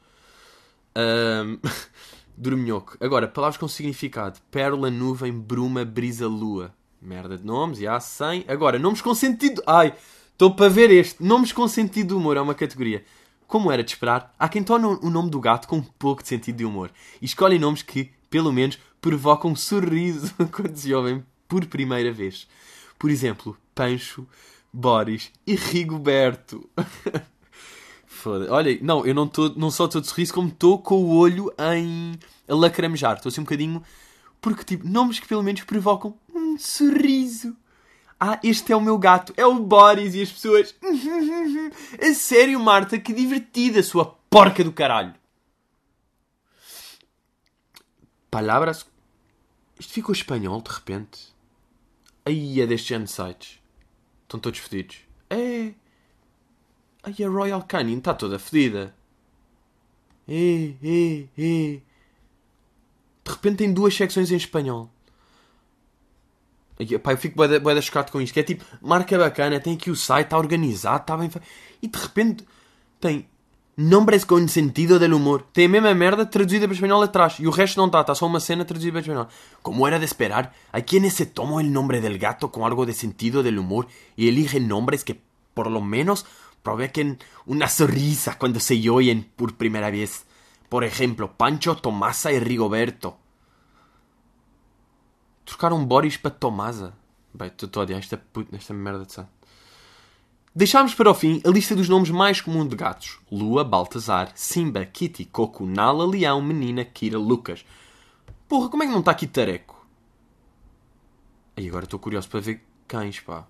Um... 0.96 1.58
Dorminhoco. 2.36 2.98
Agora, 3.00 3.26
palavras 3.28 3.56
com 3.56 3.68
significado. 3.68 4.40
Pérola, 4.50 4.90
nuvem, 4.90 5.32
bruma, 5.32 5.84
brisa, 5.84 6.26
lua. 6.26 6.74
Merda 7.00 7.38
de 7.38 7.46
nomes, 7.46 7.78
já, 7.78 7.98
sem. 8.00 8.44
Agora, 8.48 8.78
nomes 8.78 9.00
com 9.00 9.14
sentido... 9.14 9.62
Ai, 9.66 9.94
estou 10.32 10.54
para 10.54 10.68
ver 10.68 10.90
este. 10.90 11.22
Nomes 11.22 11.52
com 11.52 11.66
sentido 11.68 12.08
de 12.08 12.14
humor 12.14 12.36
é 12.36 12.40
uma 12.40 12.54
categoria. 12.54 13.04
Como 13.54 13.70
era 13.70 13.84
de 13.84 13.92
esperar, 13.92 14.34
há 14.36 14.48
quem 14.48 14.64
torne 14.64 14.84
o 14.84 15.08
nome 15.08 15.30
do 15.30 15.38
gato 15.38 15.68
com 15.68 15.76
um 15.76 15.82
pouco 15.82 16.24
de 16.24 16.28
sentido 16.28 16.56
de 16.56 16.64
humor. 16.64 16.90
E 17.22 17.24
escolhem 17.24 17.56
nomes 17.56 17.82
que, 17.82 18.10
pelo 18.28 18.52
menos, 18.52 18.80
provocam 19.00 19.52
um 19.52 19.54
sorriso 19.54 20.34
quando 20.50 20.74
se 20.74 20.92
ouvem 20.92 21.24
por 21.46 21.64
primeira 21.66 22.12
vez. 22.12 22.48
Por 22.98 23.10
exemplo, 23.10 23.56
Pancho, 23.72 24.26
Boris 24.72 25.30
e 25.46 25.54
Rigoberto. 25.54 26.68
Foda. 28.08 28.52
Olha, 28.52 28.76
não, 28.82 29.06
eu 29.06 29.14
não, 29.14 29.28
tô, 29.28 29.50
não 29.50 29.70
só 29.70 29.84
estou 29.84 30.00
de 30.00 30.08
sorriso, 30.08 30.34
como 30.34 30.48
estou 30.48 30.80
com 30.80 30.96
o 30.96 31.16
olho 31.16 31.54
em 31.56 32.18
a 32.48 32.54
lacrimejar. 32.56 33.18
Estou 33.18 33.30
assim 33.30 33.40
um 33.40 33.44
bocadinho. 33.44 33.80
Porque, 34.40 34.64
tipo, 34.64 34.84
nomes 34.84 35.20
que 35.20 35.28
pelo 35.28 35.44
menos 35.44 35.62
provocam 35.62 36.16
um 36.34 36.58
sorriso. 36.58 37.56
Ah, 38.26 38.40
este 38.42 38.72
é 38.72 38.76
o 38.76 38.80
meu 38.80 38.96
gato, 38.96 39.34
é 39.36 39.44
o 39.44 39.60
Boris, 39.60 40.14
e 40.14 40.22
as 40.22 40.32
pessoas. 40.32 40.74
a 42.00 42.14
sério, 42.14 42.58
Marta, 42.58 42.98
que 42.98 43.12
divertida, 43.12 43.82
sua 43.82 44.06
porca 44.30 44.64
do 44.64 44.72
caralho. 44.72 45.14
Palavras. 48.30 48.86
Isto 49.78 49.92
ficou 49.92 50.14
espanhol 50.14 50.62
de 50.62 50.70
repente. 50.70 51.34
Aí 52.24 52.62
é 52.62 52.66
destes 52.66 53.10
sites. 53.10 53.60
Estão 54.22 54.40
todos 54.40 54.58
fedidos. 54.58 55.00
É. 55.28 55.74
Aí 57.02 57.22
a 57.22 57.28
Royal 57.28 57.62
Canin 57.64 57.98
está 57.98 58.14
toda 58.14 58.38
fedida. 58.38 58.96
É, 60.26 60.72
é, 60.82 61.28
é. 61.36 61.82
De 63.22 63.30
repente 63.30 63.56
tem 63.58 63.74
duas 63.74 63.94
secções 63.94 64.32
em 64.32 64.36
espanhol. 64.36 64.93
Pá, 67.02 67.12
eu 67.12 67.18
fico 67.18 67.36
bué, 67.36 67.58
bué 67.58 67.80
chocado 67.80 68.10
com 68.10 68.20
isto. 68.20 68.34
Que 68.34 68.40
é 68.40 68.42
tipo, 68.42 68.64
marca 68.80 69.16
bacana, 69.16 69.60
tem 69.60 69.74
aqui 69.74 69.90
o 69.90 69.96
site, 69.96 70.26
está 70.26 70.38
organizado, 70.38 71.02
está 71.02 71.16
bem 71.16 71.30
feito. 71.30 71.46
E 71.82 71.88
de 71.88 71.98
repente 71.98 72.44
tem 73.00 73.26
nombres 73.76 74.24
com 74.24 74.46
sentido 74.48 74.98
del 74.98 75.14
humor. 75.14 75.46
Tem 75.52 75.66
a 75.66 75.68
mesma 75.68 75.94
merda 75.94 76.26
traduzida 76.26 76.66
para 76.66 76.74
espanhol 76.74 77.02
atrás. 77.02 77.36
E 77.38 77.46
o 77.46 77.50
resto 77.50 77.76
não 77.76 77.86
está, 77.86 78.00
está 78.00 78.14
só 78.14 78.26
uma 78.26 78.40
cena 78.40 78.64
traduzida 78.64 78.92
para 78.92 79.00
espanhol. 79.00 79.28
Como 79.62 79.86
era 79.86 79.98
de 79.98 80.04
esperar, 80.04 80.52
hay 80.72 80.82
quienes 80.82 81.14
se 81.14 81.26
toman 81.26 81.64
el 81.64 81.72
nombre 81.72 82.00
del 82.00 82.18
gato 82.18 82.50
con 82.50 82.64
algo 82.64 82.86
de 82.86 82.92
sentido 82.92 83.42
del 83.42 83.58
humor 83.58 83.86
y 84.16 84.28
eligen 84.28 84.68
nombres 84.68 85.04
que 85.04 85.20
por 85.54 85.70
lo 85.70 85.80
menos 85.80 86.26
provoquen 86.62 87.18
una 87.46 87.68
sonrisa 87.68 88.38
cuando 88.38 88.58
se 88.58 88.88
oyen 88.90 89.30
por 89.36 89.54
primera 89.54 89.90
vez. 89.90 90.24
Por 90.68 90.82
ejemplo, 90.82 91.36
Pancho, 91.36 91.76
Tomasa 91.76 92.32
y 92.32 92.40
Rigoberto. 92.40 93.18
Trocaram 95.44 95.84
Boris 95.84 96.16
para 96.16 96.30
Tomasa. 96.30 96.94
Bem, 97.32 97.48
estou 97.48 97.80
a 97.80 97.82
odiar 97.82 97.98
esta, 97.98 98.16
puta, 98.16 98.54
esta 98.56 98.72
merda 98.72 99.04
de 99.04 99.12
santo. 99.12 99.30
Deixámos 100.54 100.94
para 100.94 101.10
o 101.10 101.14
fim 101.14 101.42
a 101.44 101.48
lista 101.50 101.74
dos 101.74 101.88
nomes 101.88 102.10
mais 102.10 102.40
comuns 102.40 102.68
de 102.68 102.76
gatos: 102.76 103.18
Lua, 103.30 103.64
Baltazar, 103.64 104.30
Simba, 104.36 104.84
Kitty, 104.84 105.24
Coco, 105.24 105.66
Nala, 105.66 106.06
Leão, 106.06 106.40
Menina, 106.40 106.84
Kira, 106.84 107.18
Lucas. 107.18 107.64
Porra, 108.48 108.68
como 108.68 108.82
é 108.82 108.86
que 108.86 108.92
não 108.92 109.00
está 109.00 109.10
aqui 109.10 109.26
Tareco? 109.26 109.84
E 111.56 111.68
agora 111.68 111.84
estou 111.84 111.98
curioso 111.98 112.28
para 112.28 112.40
ver 112.40 112.64
cães, 112.86 113.18
pá. 113.20 113.46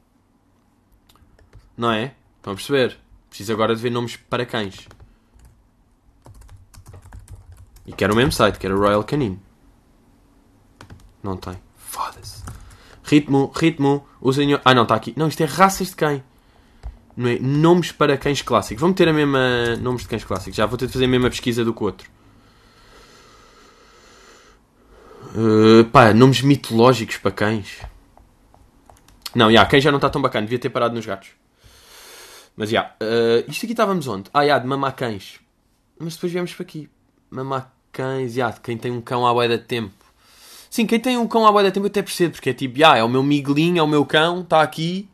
Não 1.76 1.90
é? 1.90 2.14
Estão 2.36 2.52
a 2.52 2.56
perceber? 2.56 2.98
Preciso 3.28 3.52
agora 3.52 3.74
de 3.74 3.82
ver 3.82 3.90
nomes 3.90 4.16
para 4.16 4.46
cães. 4.46 4.88
E 7.86 7.92
quero 7.92 8.14
o 8.14 8.16
mesmo 8.16 8.32
site, 8.32 8.58
quero 8.58 8.76
o 8.76 8.80
Royal 8.80 9.04
Canin. 9.04 9.38
Não 11.22 11.36
tem. 11.36 11.56
Foda-se. 11.94 12.42
Ritmo, 13.04 13.52
ritmo, 13.54 14.04
o 14.20 14.32
senhor. 14.32 14.60
Ah, 14.64 14.74
não, 14.74 14.82
está 14.82 14.96
aqui. 14.96 15.14
Não, 15.16 15.28
isto 15.28 15.40
é 15.42 15.46
raças 15.46 15.90
de 15.90 15.96
cães. 15.96 16.22
Não 17.16 17.28
é? 17.28 17.38
Nomes 17.38 17.92
para 17.92 18.18
cães 18.18 18.42
clássicos. 18.42 18.80
Vamos 18.80 18.96
ter 18.96 19.08
a 19.08 19.12
mesma. 19.12 19.76
Nomes 19.76 20.02
de 20.02 20.08
cães 20.08 20.24
clássicos. 20.24 20.56
Já 20.56 20.66
vou 20.66 20.76
ter 20.76 20.88
de 20.88 20.92
fazer 20.92 21.04
a 21.04 21.08
mesma 21.08 21.30
pesquisa 21.30 21.64
do 21.64 21.72
que 21.72 21.82
o 21.82 21.86
outro. 21.86 22.10
Uh, 25.36 25.84
pá, 25.92 26.12
nomes 26.12 26.42
mitológicos 26.42 27.16
para 27.18 27.30
cães. 27.30 27.80
Não, 29.32 29.46
já, 29.46 29.50
yeah, 29.50 29.70
cães 29.70 29.84
já 29.84 29.92
não 29.92 29.98
está 29.98 30.10
tão 30.10 30.20
bacana. 30.20 30.46
Devia 30.46 30.58
ter 30.58 30.70
parado 30.70 30.96
nos 30.96 31.06
gatos. 31.06 31.28
Mas 32.56 32.70
já. 32.70 32.92
Yeah, 33.00 33.46
uh, 33.46 33.50
isto 33.50 33.66
aqui 33.66 33.72
estávamos 33.72 34.08
onde? 34.08 34.28
Ah, 34.34 34.42
yeah, 34.42 34.60
de 34.60 34.68
mamar 34.68 34.96
cães. 34.96 35.38
Mas 35.96 36.14
depois 36.14 36.32
viemos 36.32 36.52
para 36.52 36.64
aqui. 36.64 36.90
Mamar 37.30 37.72
cães, 37.92 38.32
já, 38.32 38.46
yeah, 38.46 38.56
de 38.56 38.60
quem 38.62 38.76
tem 38.76 38.90
um 38.90 39.00
cão 39.00 39.24
à 39.24 39.32
boia 39.32 39.50
de 39.50 39.58
tempo. 39.58 40.03
Sim, 40.74 40.88
quem 40.88 40.98
tem 40.98 41.16
um 41.16 41.28
cão 41.28 41.40
boia 41.52 41.68
de 41.68 41.72
tempo 41.74 41.86
até 41.86 42.02
percebo, 42.02 42.32
porque 42.32 42.50
é 42.50 42.52
tipo, 42.52 42.84
ah, 42.84 42.98
é 42.98 43.04
o 43.04 43.08
meu 43.08 43.22
miguelinho, 43.22 43.78
é 43.78 43.82
o 43.84 43.86
meu 43.86 44.04
cão, 44.04 44.40
está 44.40 44.60
aqui. 44.60 45.08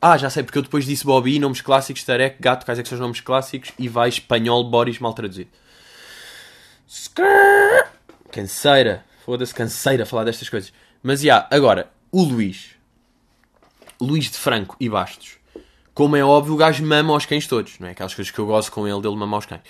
Ah, 0.00 0.16
já 0.16 0.30
sei, 0.30 0.42
porque 0.42 0.56
eu 0.56 0.62
depois 0.62 0.86
disse 0.86 1.04
Bobby, 1.04 1.38
nomes 1.38 1.60
clássicos, 1.60 2.02
Tarek, 2.04 2.38
Gato, 2.40 2.64
quais 2.64 2.78
é 2.78 2.82
que 2.82 2.88
são 2.88 2.96
os 2.96 3.02
nomes 3.02 3.20
clássicos, 3.20 3.70
e 3.78 3.86
vai 3.86 4.08
espanhol, 4.08 4.64
Boris, 4.70 4.98
mal 4.98 5.12
traduzido. 5.12 5.50
Canseira. 8.30 9.04
Foda-se, 9.26 9.54
canseira 9.54 10.06
falar 10.06 10.24
destas 10.24 10.48
coisas. 10.48 10.72
Mas, 11.02 11.20
já, 11.20 11.26
yeah, 11.26 11.48
agora, 11.54 11.90
o 12.10 12.22
Luís. 12.22 12.70
Luís 14.00 14.30
de 14.30 14.38
Franco 14.38 14.74
e 14.80 14.88
Bastos. 14.88 15.36
Como 15.92 16.16
é 16.16 16.24
óbvio, 16.24 16.54
o 16.54 16.56
gajo 16.56 16.82
mama 16.82 17.12
aos 17.12 17.26
cães 17.26 17.46
todos, 17.46 17.78
não 17.78 17.88
é? 17.88 17.90
Aquelas 17.90 18.14
coisas 18.14 18.30
que 18.30 18.38
eu 18.38 18.46
gosto 18.46 18.72
com 18.72 18.88
ele, 18.88 19.02
dele 19.02 19.16
mama 19.16 19.36
aos 19.36 19.44
cães. 19.44 19.60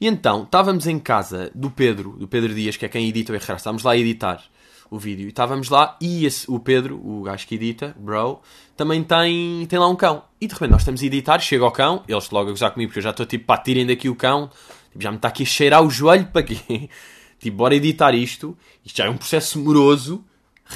E 0.00 0.06
então, 0.06 0.44
estávamos 0.44 0.86
em 0.86 0.96
casa 0.96 1.50
do 1.52 1.70
Pedro, 1.70 2.10
do 2.10 2.28
Pedro 2.28 2.54
Dias, 2.54 2.76
que 2.76 2.84
é 2.84 2.88
quem 2.88 3.08
edita 3.08 3.32
o 3.32 3.34
Errar. 3.34 3.56
Estávamos 3.56 3.82
lá 3.82 3.92
a 3.92 3.96
editar 3.96 4.40
o 4.88 4.96
vídeo. 4.96 5.26
E 5.26 5.30
estávamos 5.30 5.68
lá 5.68 5.96
e 6.00 6.24
esse, 6.24 6.48
o 6.48 6.60
Pedro, 6.60 7.00
o 7.04 7.22
gajo 7.22 7.44
que 7.46 7.56
edita, 7.56 7.96
bro, 7.98 8.40
também 8.76 9.02
tem, 9.02 9.66
tem 9.66 9.76
lá 9.76 9.88
um 9.88 9.96
cão. 9.96 10.22
E 10.40 10.46
de 10.46 10.54
repente 10.54 10.70
nós 10.70 10.82
estamos 10.82 11.02
a 11.02 11.04
editar, 11.04 11.40
chega 11.40 11.64
ao 11.64 11.72
cão, 11.72 12.04
eles 12.06 12.30
logo 12.30 12.48
a 12.48 12.52
gozar 12.52 12.70
comigo, 12.70 12.90
porque 12.90 13.00
eu 13.00 13.02
já 13.02 13.10
estou 13.10 13.26
tipo, 13.26 13.44
pá, 13.44 13.58
tirem 13.58 13.84
daqui 13.84 14.08
o 14.08 14.14
cão. 14.14 14.48
Tipo, 14.92 15.02
já 15.02 15.10
me 15.10 15.16
está 15.16 15.28
aqui 15.28 15.42
a 15.42 15.46
cheirar 15.46 15.82
o 15.82 15.90
joelho 15.90 16.26
para 16.26 16.44
quê? 16.44 16.88
tipo, 17.40 17.56
bora 17.56 17.74
editar 17.74 18.14
isto. 18.14 18.56
Isto 18.84 18.98
já 18.98 19.06
é 19.06 19.10
um 19.10 19.16
processo 19.16 19.58
moroso. 19.58 20.24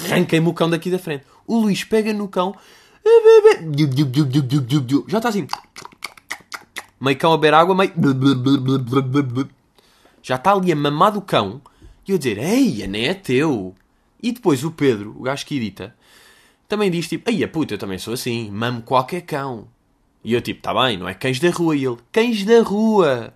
Arranquem-me 0.05 0.49
o 0.49 0.53
cão 0.53 0.69
daqui 0.69 0.91
da 0.91 0.99
frente. 0.99 1.23
O 1.47 1.59
Luís 1.59 1.85
pega 1.85 2.11
no 2.11 2.27
cão. 2.27 2.53
Já 5.07 5.17
está 5.17 5.29
assim 5.29 5.47
meio 7.03 7.17
cão 7.17 7.33
a 7.33 7.37
beber 7.37 7.53
água, 7.53 7.75
meio. 7.75 7.91
Já 10.21 10.35
está 10.35 10.53
ali 10.53 10.71
a 10.71 10.75
mamar 10.75 11.11
do 11.11 11.21
cão. 11.21 11.61
E 12.07 12.11
eu 12.11 12.17
dizer, 12.17 12.37
ei, 12.37 12.87
nem 12.87 13.07
é 13.07 13.13
teu. 13.13 13.75
E 14.21 14.31
depois 14.31 14.63
o 14.63 14.71
Pedro, 14.71 15.13
o 15.17 15.23
gajo 15.23 15.45
que 15.45 15.57
edita, 15.57 15.93
também 16.67 16.89
diz 16.89 17.09
tipo, 17.09 17.29
ei, 17.29 17.43
a 17.43 17.47
puta, 17.47 17.73
eu 17.73 17.77
também 17.77 17.97
sou 17.97 18.13
assim, 18.13 18.49
mamo 18.49 18.81
qualquer 18.81 19.21
cão. 19.21 19.67
E 20.23 20.33
eu 20.33 20.41
tipo, 20.41 20.61
tá 20.61 20.73
bem, 20.73 20.97
não 20.97 21.09
é 21.09 21.13
cães 21.13 21.39
da 21.41 21.49
rua. 21.49 21.75
E 21.75 21.83
ele, 21.83 21.97
cães 22.11 22.45
da 22.45 22.61
rua. 22.61 23.33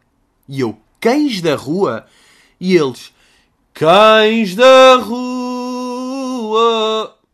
E 0.47 0.62
eu, 0.62 0.77
cães 1.01 1.41
da 1.41 1.55
rua? 1.55 2.05
E 2.59 2.74
eles, 2.75 3.13
cães 3.74 4.55
da 4.55 4.95
rua. 4.95 5.27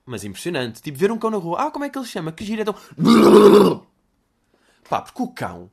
Mas 0.05 0.23
impressionante, 0.23 0.81
tipo, 0.81 0.97
ver 0.97 1.11
um 1.11 1.17
cão 1.19 1.29
na 1.29 1.37
rua, 1.37 1.67
ah, 1.67 1.71
como 1.71 1.85
é 1.85 1.89
que 1.89 1.97
ele 1.97 2.07
chama? 2.07 2.31
Que 2.31 2.43
gira 2.43 2.65
tão... 2.65 2.75
Pá, 4.89 5.01
porque 5.01 5.21
o 5.21 5.27
cão 5.27 5.69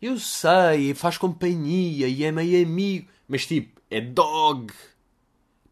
eu 0.00 0.18
sei, 0.18 0.94
faz 0.94 1.18
companhia 1.18 2.08
e 2.08 2.24
é 2.24 2.32
meio 2.32 2.66
amigo. 2.66 3.08
Mas 3.28 3.46
tipo, 3.46 3.80
é 3.90 4.00
dog. 4.00 4.72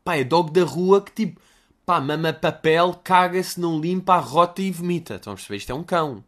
Pá, 0.05 0.17
é 0.17 0.25
dog 0.25 0.53
da 0.53 0.65
rua 0.65 1.01
que 1.01 1.13
tipo, 1.13 1.41
pá, 1.87 2.01
mama 2.01 2.33
papel, 2.33 2.95
caga-se, 3.03 3.59
não 3.59 3.81
limpa, 3.81 4.19
rota 4.19 4.61
e 4.61 4.71
vomita. 4.71 5.15
Estão 5.15 5.33
a 5.33 5.37
perceber? 5.37 5.57
Isto 5.57 5.73
é 5.73 5.75
um 5.75 5.83
cão. 5.83 6.23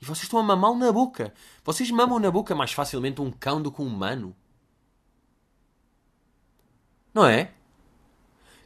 E 0.00 0.04
vocês 0.04 0.24
estão 0.24 0.40
a 0.40 0.42
mamá-lo 0.42 0.76
na 0.76 0.90
boca. 0.90 1.32
Vocês 1.64 1.90
mamam 1.90 2.18
na 2.18 2.30
boca 2.30 2.54
mais 2.54 2.72
facilmente 2.72 3.20
um 3.20 3.30
cão 3.30 3.62
do 3.62 3.70
que 3.70 3.80
um 3.80 3.86
humano. 3.86 4.34
Não 7.14 7.26
é? 7.26 7.52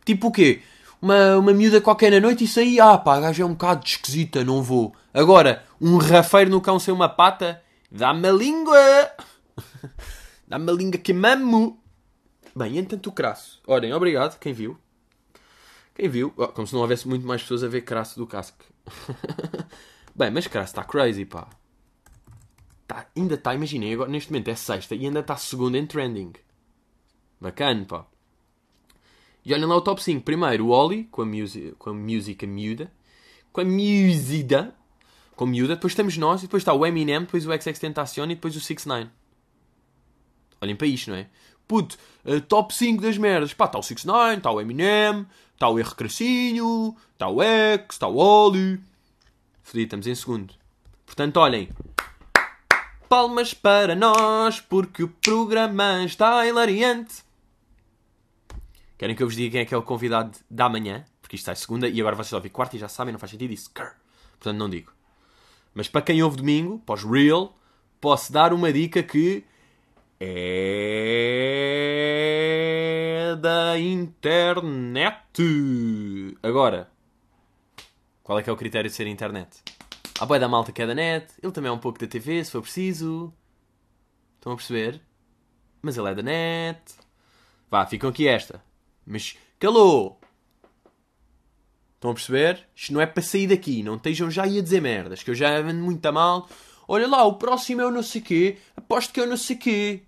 Tipo 0.05 0.29
o 0.29 0.33
quê? 0.33 0.63
Uma, 1.03 1.37
uma 1.37 1.53
miúda 1.53 1.81
qualquer 1.81 2.11
na 2.13 2.21
noite 2.21 2.43
e 2.43 2.45
isso 2.47 2.61
aí, 2.61 2.81
ah 2.81 2.97
pá, 2.97 3.17
a 3.17 3.21
gaja 3.21 3.43
é 3.43 3.47
um 3.47 3.53
bocado 3.53 3.85
esquisita, 3.85 4.45
não 4.45 4.63
vou. 4.63 4.95
Agora, 5.13 5.65
um 5.81 5.99
rafeiro 5.99 6.51
no 6.51 6.61
cão 6.61 6.79
sem 6.79 6.95
uma 6.95 7.09
pata, 7.09 7.63
Dá-me 7.97 8.29
a 8.29 8.33
língua! 8.33 9.11
Dá-me 10.47 10.71
a 10.71 10.75
língua 10.75 10.99
que 10.99 11.15
mamo! 11.15 11.83
Bem, 12.55 12.77
entanto 12.77 13.09
o 13.09 13.13
crasso. 13.13 13.63
Olhem, 13.67 13.93
obrigado, 13.95 14.39
quem 14.39 14.53
viu. 14.53 14.79
Quem 15.95 16.07
viu? 16.07 16.31
Oh, 16.37 16.49
como 16.49 16.67
se 16.67 16.75
não 16.75 16.83
houvesse 16.83 17.09
muito 17.09 17.27
mais 17.27 17.41
pessoas 17.41 17.65
a 17.65 17.69
ver 17.69 17.81
crasso 17.83 18.19
do 18.19 18.27
casco. 18.27 18.63
Bem, 20.15 20.31
mas 20.31 20.47
crasso 20.47 20.73
está 20.73 20.85
crazy, 20.85 21.25
pá. 21.25 21.49
Tá, 22.87 23.07
ainda 23.17 23.35
está, 23.35 23.55
imaginei, 23.55 23.95
agora 23.95 24.11
neste 24.11 24.31
momento 24.31 24.49
é 24.49 24.55
sexta 24.55 24.95
e 24.95 25.07
ainda 25.07 25.21
está 25.21 25.37
segunda 25.39 25.79
em 25.79 25.87
trending. 25.87 26.35
Bacana, 27.41 27.87
pá. 27.87 28.07
E 29.43 29.55
olhem 29.55 29.67
lá 29.67 29.75
o 29.75 29.81
top 29.81 30.03
5. 30.03 30.23
Primeiro, 30.23 30.67
o 30.67 30.69
Oli, 30.69 31.05
com 31.05 31.23
a, 31.23 31.27
music, 31.27 31.73
com 31.79 31.91
a 31.91 31.95
música 31.95 32.47
miúda. 32.47 32.93
com 33.53 33.63
a 33.63 33.65
miúda, 33.65 34.75
com 35.37 35.45
miúda, 35.45 35.75
depois 35.75 35.93
estamos 35.93 36.17
nós, 36.17 36.41
e 36.41 36.47
depois 36.47 36.63
está 36.63 36.73
o 36.73 36.85
Eminem, 36.85 37.21
depois 37.21 37.47
o 37.47 37.53
XX 37.53 37.79
Tentacion 37.79 38.25
e 38.25 38.35
depois 38.35 38.57
o 38.57 38.61
6 38.61 38.87
9 38.87 39.11
Olhem 40.61 40.75
para 40.75 40.87
isto, 40.87 41.11
não 41.11 41.17
é? 41.19 41.29
Puto, 41.69 41.99
uh, 42.25 42.41
top 42.41 42.75
5 42.75 43.03
das 43.03 43.19
merdas. 43.19 43.53
Pá, 43.53 43.67
está 43.67 43.79
o 43.79 43.83
6 43.83 44.05
9 44.07 44.37
está 44.39 44.51
o 44.51 44.61
Eminem, 44.61 45.27
está 45.53 45.69
o 45.69 45.79
R. 45.79 45.95
Cracinho, 45.95 46.97
está 47.13 47.29
o 47.29 47.43
X, 47.43 47.87
está 47.91 48.09
o 48.09 48.17
Oli. 48.17 48.81
Fodido, 49.63 49.85
estamos 49.85 50.07
em 50.07 50.15
segundo. 50.15 50.55
Portanto, 51.05 51.37
olhem. 51.37 51.69
Palmas 53.07 53.53
para 53.53 53.95
nós, 53.95 54.59
porque 54.61 55.03
o 55.03 55.09
programa 55.09 56.03
está 56.05 56.47
hilariante. 56.47 57.25
Querem 58.97 59.15
que 59.15 59.23
eu 59.23 59.27
vos 59.27 59.37
diga 59.37 59.53
quem 59.53 59.61
é 59.61 59.65
que 59.67 59.75
é 59.75 59.77
o 59.77 59.83
convidado 59.83 60.39
da 60.51 60.69
manhã? 60.69 61.05
Porque 61.21 61.37
isto 61.37 61.43
está 61.43 61.55
segunda 61.55 61.87
e 61.89 62.01
agora 62.01 62.17
vocês 62.17 62.33
ouvem 62.33 62.51
quarta 62.51 62.77
e 62.77 62.79
já 62.79 62.89
sabem, 62.89 63.13
não 63.13 63.19
faz 63.19 63.31
sentido 63.31 63.53
isso. 63.53 63.71
Portanto, 63.71 64.57
não 64.57 64.71
digo. 64.71 64.96
Mas 65.77 65.87
para 65.89 66.01
quem 66.01 66.23
ouve 66.23 66.39
domingo, 66.39 66.79
pós 66.87 67.05
real, 67.05 67.55
posso 68.01 68.33
dar 68.33 68.55
uma 68.55 68.73
dica 68.73 69.03
que 69.03 69.45
é 70.19 71.37
da 73.39 73.79
internet. 73.79 75.13
Agora, 76.43 76.91
qual 78.23 78.39
é 78.39 78.43
que 78.43 78.49
é 78.49 78.53
o 78.55 78.57
critério 78.57 78.89
de 78.89 78.97
ser 78.97 79.07
internet? 79.07 79.63
A 80.19 80.25
boia 80.25 80.41
da 80.41 80.49
malta 80.49 80.73
que 80.73 80.81
é 80.81 80.87
da 80.87 80.95
net, 80.95 81.31
ele 81.43 81.53
também 81.53 81.69
é 81.69 81.73
um 81.73 81.79
pouco 81.79 81.99
da 81.99 82.07
TV, 82.07 82.43
se 82.43 82.53
for 82.53 82.63
preciso. 82.63 83.31
Estão 84.37 84.53
a 84.53 84.57
perceber? 84.57 85.03
Mas 85.83 85.99
ele 85.99 86.09
é 86.09 86.15
da 86.15 86.23
net. 86.23 86.81
Vá, 87.71 87.85
ficam 87.85 88.09
aqui 88.09 88.27
esta. 88.27 88.65
Mas 89.05 89.37
calou! 89.59 90.19
Estão 92.07 92.13
a 92.13 92.15
perceber? 92.15 92.69
Isto 92.77 92.93
não 92.93 93.01
é 93.01 93.07
para 93.07 93.23
sair 93.23 93.49
daqui. 93.49 93.83
Não 93.83 93.97
estejam 93.97 94.31
já 94.31 94.45
aí 94.45 94.61
a 94.61 94.63
dizer 94.63 94.81
merdas, 94.81 95.25
que 95.25 95.31
eu 95.31 95.35
já 95.35 95.59
ando 95.59 95.83
muito 95.83 96.07
a 96.07 96.13
mal. 96.13 96.49
Olha 96.87 97.09
lá, 97.09 97.25
o 97.25 97.35
próximo 97.35 97.81
é 97.81 97.87
o 97.87 97.91
não 97.91 98.03
sei 98.03 98.21
quê. 98.21 98.59
Aposto 98.77 99.13
que 99.13 99.19
é 99.19 99.25
o 99.25 99.27
não 99.27 99.37
sei 99.37 99.57
quê. 99.57 100.03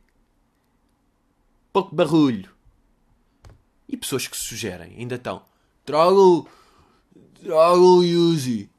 Pouco 1.72 1.92
barulho. 1.92 2.50
E 3.88 3.96
pessoas 3.96 4.28
que 4.28 4.36
sugerem, 4.36 4.94
ainda 4.96 5.16
estão. 5.16 5.42
Trago 5.84 6.48
o 7.44 8.02
Yuzi. 8.02 8.70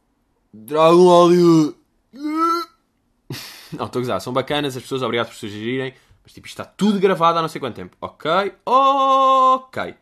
Trago 0.66 0.98
um 0.98 1.08
óleo. 1.08 1.78
Não, 2.14 3.86
estou 3.86 4.00
a 4.00 4.02
gozar. 4.02 4.22
São 4.22 4.32
bacanas 4.32 4.78
as 4.78 4.84
pessoas, 4.84 5.02
obrigado 5.02 5.28
por 5.28 5.36
sugerirem. 5.36 5.94
Mas 6.24 6.32
tipo, 6.32 6.48
isto 6.48 6.62
está 6.62 6.64
tudo 6.64 7.00
gravado 7.00 7.38
há 7.38 7.42
não 7.42 7.50
sei 7.50 7.60
quanto 7.60 7.76
tempo. 7.76 7.98
Ok? 8.00 8.32
Ok. 8.66 9.96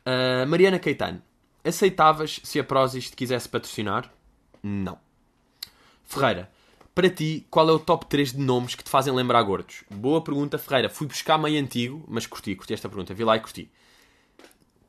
Uh, 0.00 0.46
Mariana 0.46 0.78
Caetano. 0.78 1.22
Aceitavas 1.64 2.40
se 2.42 2.58
a 2.58 2.64
Prozis 2.64 3.10
te 3.10 3.16
quisesse 3.16 3.48
patrocinar? 3.48 4.12
Não. 4.62 4.98
Ferreira. 6.04 6.50
Para 6.94 7.10
ti, 7.10 7.46
qual 7.50 7.68
é 7.68 7.72
o 7.72 7.78
top 7.78 8.06
3 8.06 8.32
de 8.32 8.38
nomes 8.38 8.74
que 8.74 8.82
te 8.82 8.90
fazem 8.90 9.14
lembrar 9.14 9.42
gordos? 9.42 9.84
Boa 9.90 10.22
pergunta, 10.22 10.58
Ferreira. 10.58 10.88
Fui 10.88 11.06
buscar 11.06 11.38
meio 11.38 11.60
antigo, 11.62 12.04
mas 12.08 12.26
curti, 12.26 12.56
curti 12.56 12.74
esta 12.74 12.88
pergunta. 12.88 13.14
Vi 13.14 13.22
lá 13.22 13.36
e 13.36 13.40
curti. 13.40 13.70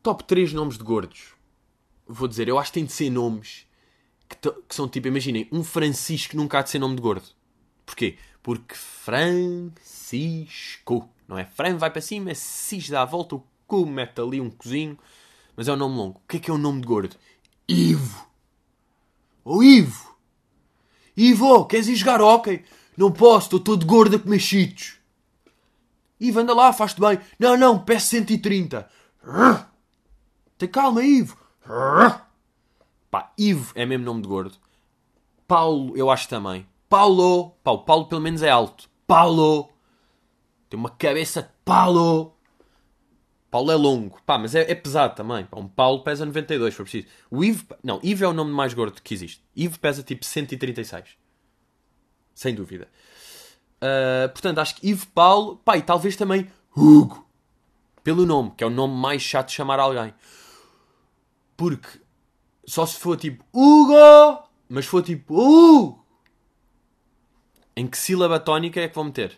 Top 0.01 0.23
3 0.23 0.53
nomes 0.53 0.77
de 0.77 0.83
gordos. 0.83 1.33
Vou 2.07 2.27
dizer, 2.27 2.47
eu 2.47 2.57
acho 2.57 2.71
que 2.71 2.79
tem 2.79 2.85
de 2.85 2.91
ser 2.91 3.09
nomes 3.11 3.69
que, 4.29 4.51
que 4.51 4.75
são 4.75 4.87
tipo, 4.87 5.07
imaginem, 5.07 5.47
um 5.51 5.63
Francisco 5.63 6.37
nunca 6.37 6.59
há 6.59 6.61
de 6.61 6.69
ser 6.69 6.77
nome 6.79 6.95
de 6.95 7.01
gordo. 7.01 7.27
Porquê? 7.85 8.17
Porque 8.43 8.75
Francisco, 8.75 9.79
não 11.27 11.37
é? 11.37 11.45
Fran 11.45 11.77
vai 11.77 11.89
para 11.89 12.01
cima, 12.01 12.33
Cis 12.35 12.89
dá 12.89 13.01
a 13.01 13.05
volta, 13.05 13.35
o 13.35 13.43
cu 13.65 13.85
mete 13.85 14.21
ali 14.21 14.39
um 14.39 14.49
cozinho, 14.49 14.97
mas 15.59 15.67
é 15.67 15.73
um 15.73 15.75
nome 15.75 15.97
longo. 15.97 16.19
O 16.19 16.21
que 16.25 16.37
é 16.37 16.39
que 16.39 16.49
é 16.49 16.53
um 16.53 16.57
nome 16.57 16.79
de 16.79 16.87
gordo? 16.87 17.17
Ivo. 17.67 18.25
Ou 19.43 19.61
Ivo. 19.61 20.15
Ivo, 21.17 21.65
queres 21.65 21.89
ir 21.89 21.97
jogar 21.97 22.21
hóquei? 22.21 22.63
Não 22.95 23.11
posso, 23.11 23.47
estou 23.47 23.59
todo 23.59 23.85
gordo 23.85 24.15
a 24.15 24.19
comer. 24.19 24.39
Ivo, 26.17 26.39
anda 26.39 26.53
lá, 26.53 26.71
faz-te 26.71 27.01
bem. 27.01 27.19
Não, 27.37 27.57
não, 27.57 27.77
peço 27.77 28.07
130. 28.07 28.89
Tem 30.57 30.69
calma, 30.69 31.03
Ivo. 31.03 31.37
Pá, 33.11 33.33
Ivo 33.37 33.73
é 33.75 33.85
mesmo 33.85 34.05
nome 34.05 34.21
de 34.21 34.29
gordo. 34.29 34.55
Paulo, 35.45 35.91
eu 35.97 36.09
acho 36.09 36.29
também. 36.29 36.65
Paulo. 36.87 37.49
Pá, 37.61 37.71
o 37.71 37.79
Paulo 37.79 38.05
pelo 38.05 38.21
menos 38.21 38.41
é 38.41 38.49
alto. 38.49 38.89
Paulo. 39.05 39.67
Tem 40.69 40.79
uma 40.79 40.89
cabeça 40.89 41.41
de 41.41 41.49
Paulo. 41.65 42.38
Paulo 43.49 43.71
é 43.71 43.75
longo. 43.75 44.21
Pá, 44.25 44.37
mas 44.37 44.55
é, 44.55 44.71
é 44.71 44.75
pesado 44.75 45.15
também. 45.15 45.45
Pá, 45.45 45.57
um 45.57 45.67
Paulo 45.67 46.03
pesa 46.03 46.25
92, 46.25 46.73
se 46.73 46.77
for 46.77 46.83
preciso. 46.83 47.07
O 47.29 47.43
Ivo... 47.43 47.65
Não, 47.83 47.99
Ivo 48.03 48.23
é 48.23 48.27
o 48.27 48.33
nome 48.33 48.51
mais 48.51 48.73
gordo 48.73 49.01
que 49.01 49.13
existe. 49.13 49.43
Ivo 49.55 49.79
pesa 49.79 50.03
tipo 50.03 50.25
136. 50.25 51.17
Sem 52.33 52.53
dúvida. 52.53 52.87
Uh, 53.77 54.29
portanto, 54.29 54.59
acho 54.59 54.75
que 54.75 54.87
Ivo 54.87 55.07
Paulo... 55.07 55.57
Pá, 55.57 55.77
e 55.77 55.81
talvez 55.81 56.15
também 56.15 56.47
Hugo. 56.75 57.27
Pelo 58.03 58.25
nome, 58.25 58.51
que 58.55 58.63
é 58.63 58.67
o 58.67 58.69
nome 58.69 58.93
mais 58.95 59.21
chato 59.21 59.47
de 59.47 59.53
chamar 59.53 59.79
alguém. 59.79 60.13
Porque 61.57 61.99
só 62.65 62.85
se 62.85 62.99
for 62.99 63.17
tipo 63.17 63.43
Hugo, 63.53 64.47
mas 64.69 64.85
for 64.85 65.01
tipo 65.01 65.33
Hugo. 65.33 66.05
Em 67.75 67.87
que 67.87 67.97
sílaba 67.97 68.39
tónica 68.39 68.79
é 68.79 68.87
que 68.87 68.95
vão 68.95 69.05
meter? 69.05 69.37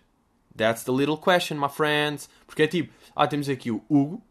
That's 0.55 0.83
the 0.83 0.91
little 0.91 1.17
question, 1.17 1.55
my 1.55 1.69
friends. 1.69 2.29
Porque 2.45 2.63
é 2.63 2.67
tipo, 2.67 2.93
ah, 3.15 3.27
temos 3.27 3.47
aqui 3.49 3.71
o 3.71 3.83
Hugo. 3.89 4.21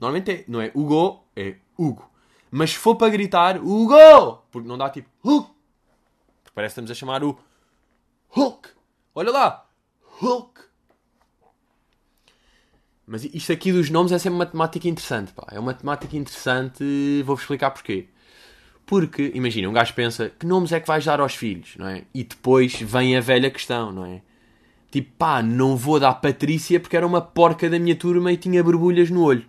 Normalmente 0.00 0.30
é, 0.30 0.44
não 0.48 0.60
é 0.60 0.70
Hugo, 0.74 1.24
é 1.36 1.56
Hugo. 1.78 2.10
Mas 2.50 2.70
se 2.72 2.76
for 2.76 2.96
para 2.96 3.08
gritar 3.08 3.56
Hugo, 3.56 4.42
porque 4.50 4.68
não 4.68 4.76
dá 4.76 4.90
tipo 4.90 5.08
Hulk. 5.24 5.50
Porque 6.42 6.54
parece 6.54 6.74
que 6.74 6.80
estamos 6.80 6.90
a 6.90 6.94
chamar 6.94 7.24
o 7.24 7.38
Hulk. 8.28 8.68
Olha 9.14 9.30
lá, 9.30 9.66
Hulk. 10.20 10.60
Mas 13.06 13.24
isto 13.24 13.52
aqui 13.52 13.72
dos 13.72 13.90
nomes 13.90 14.12
é 14.12 14.18
sempre 14.18 14.36
uma 14.36 14.46
temática 14.46 14.88
interessante, 14.88 15.32
pá. 15.32 15.46
É 15.50 15.58
uma 15.58 15.74
temática 15.74 16.16
interessante, 16.16 17.22
vou-vos 17.24 17.42
explicar 17.42 17.70
porquê. 17.70 18.08
Porque, 18.84 19.32
imagina, 19.34 19.68
um 19.68 19.72
gajo 19.72 19.94
pensa 19.94 20.28
que 20.28 20.44
nomes 20.44 20.72
é 20.72 20.80
que 20.80 20.86
vais 20.86 21.04
dar 21.04 21.20
aos 21.20 21.34
filhos, 21.34 21.76
não 21.76 21.86
é? 21.86 22.04
E 22.12 22.24
depois 22.24 22.74
vem 22.74 23.16
a 23.16 23.20
velha 23.20 23.50
questão, 23.50 23.92
não 23.92 24.04
é? 24.04 24.22
Tipo, 24.92 25.10
pá, 25.16 25.42
não 25.42 25.74
vou 25.74 25.98
dar 25.98 26.12
Patrícia 26.12 26.78
porque 26.78 26.94
era 26.94 27.06
uma 27.06 27.22
porca 27.22 27.70
da 27.70 27.78
minha 27.78 27.96
turma 27.96 28.30
e 28.30 28.36
tinha 28.36 28.62
borbulhas 28.62 29.08
no 29.08 29.24
olho, 29.24 29.46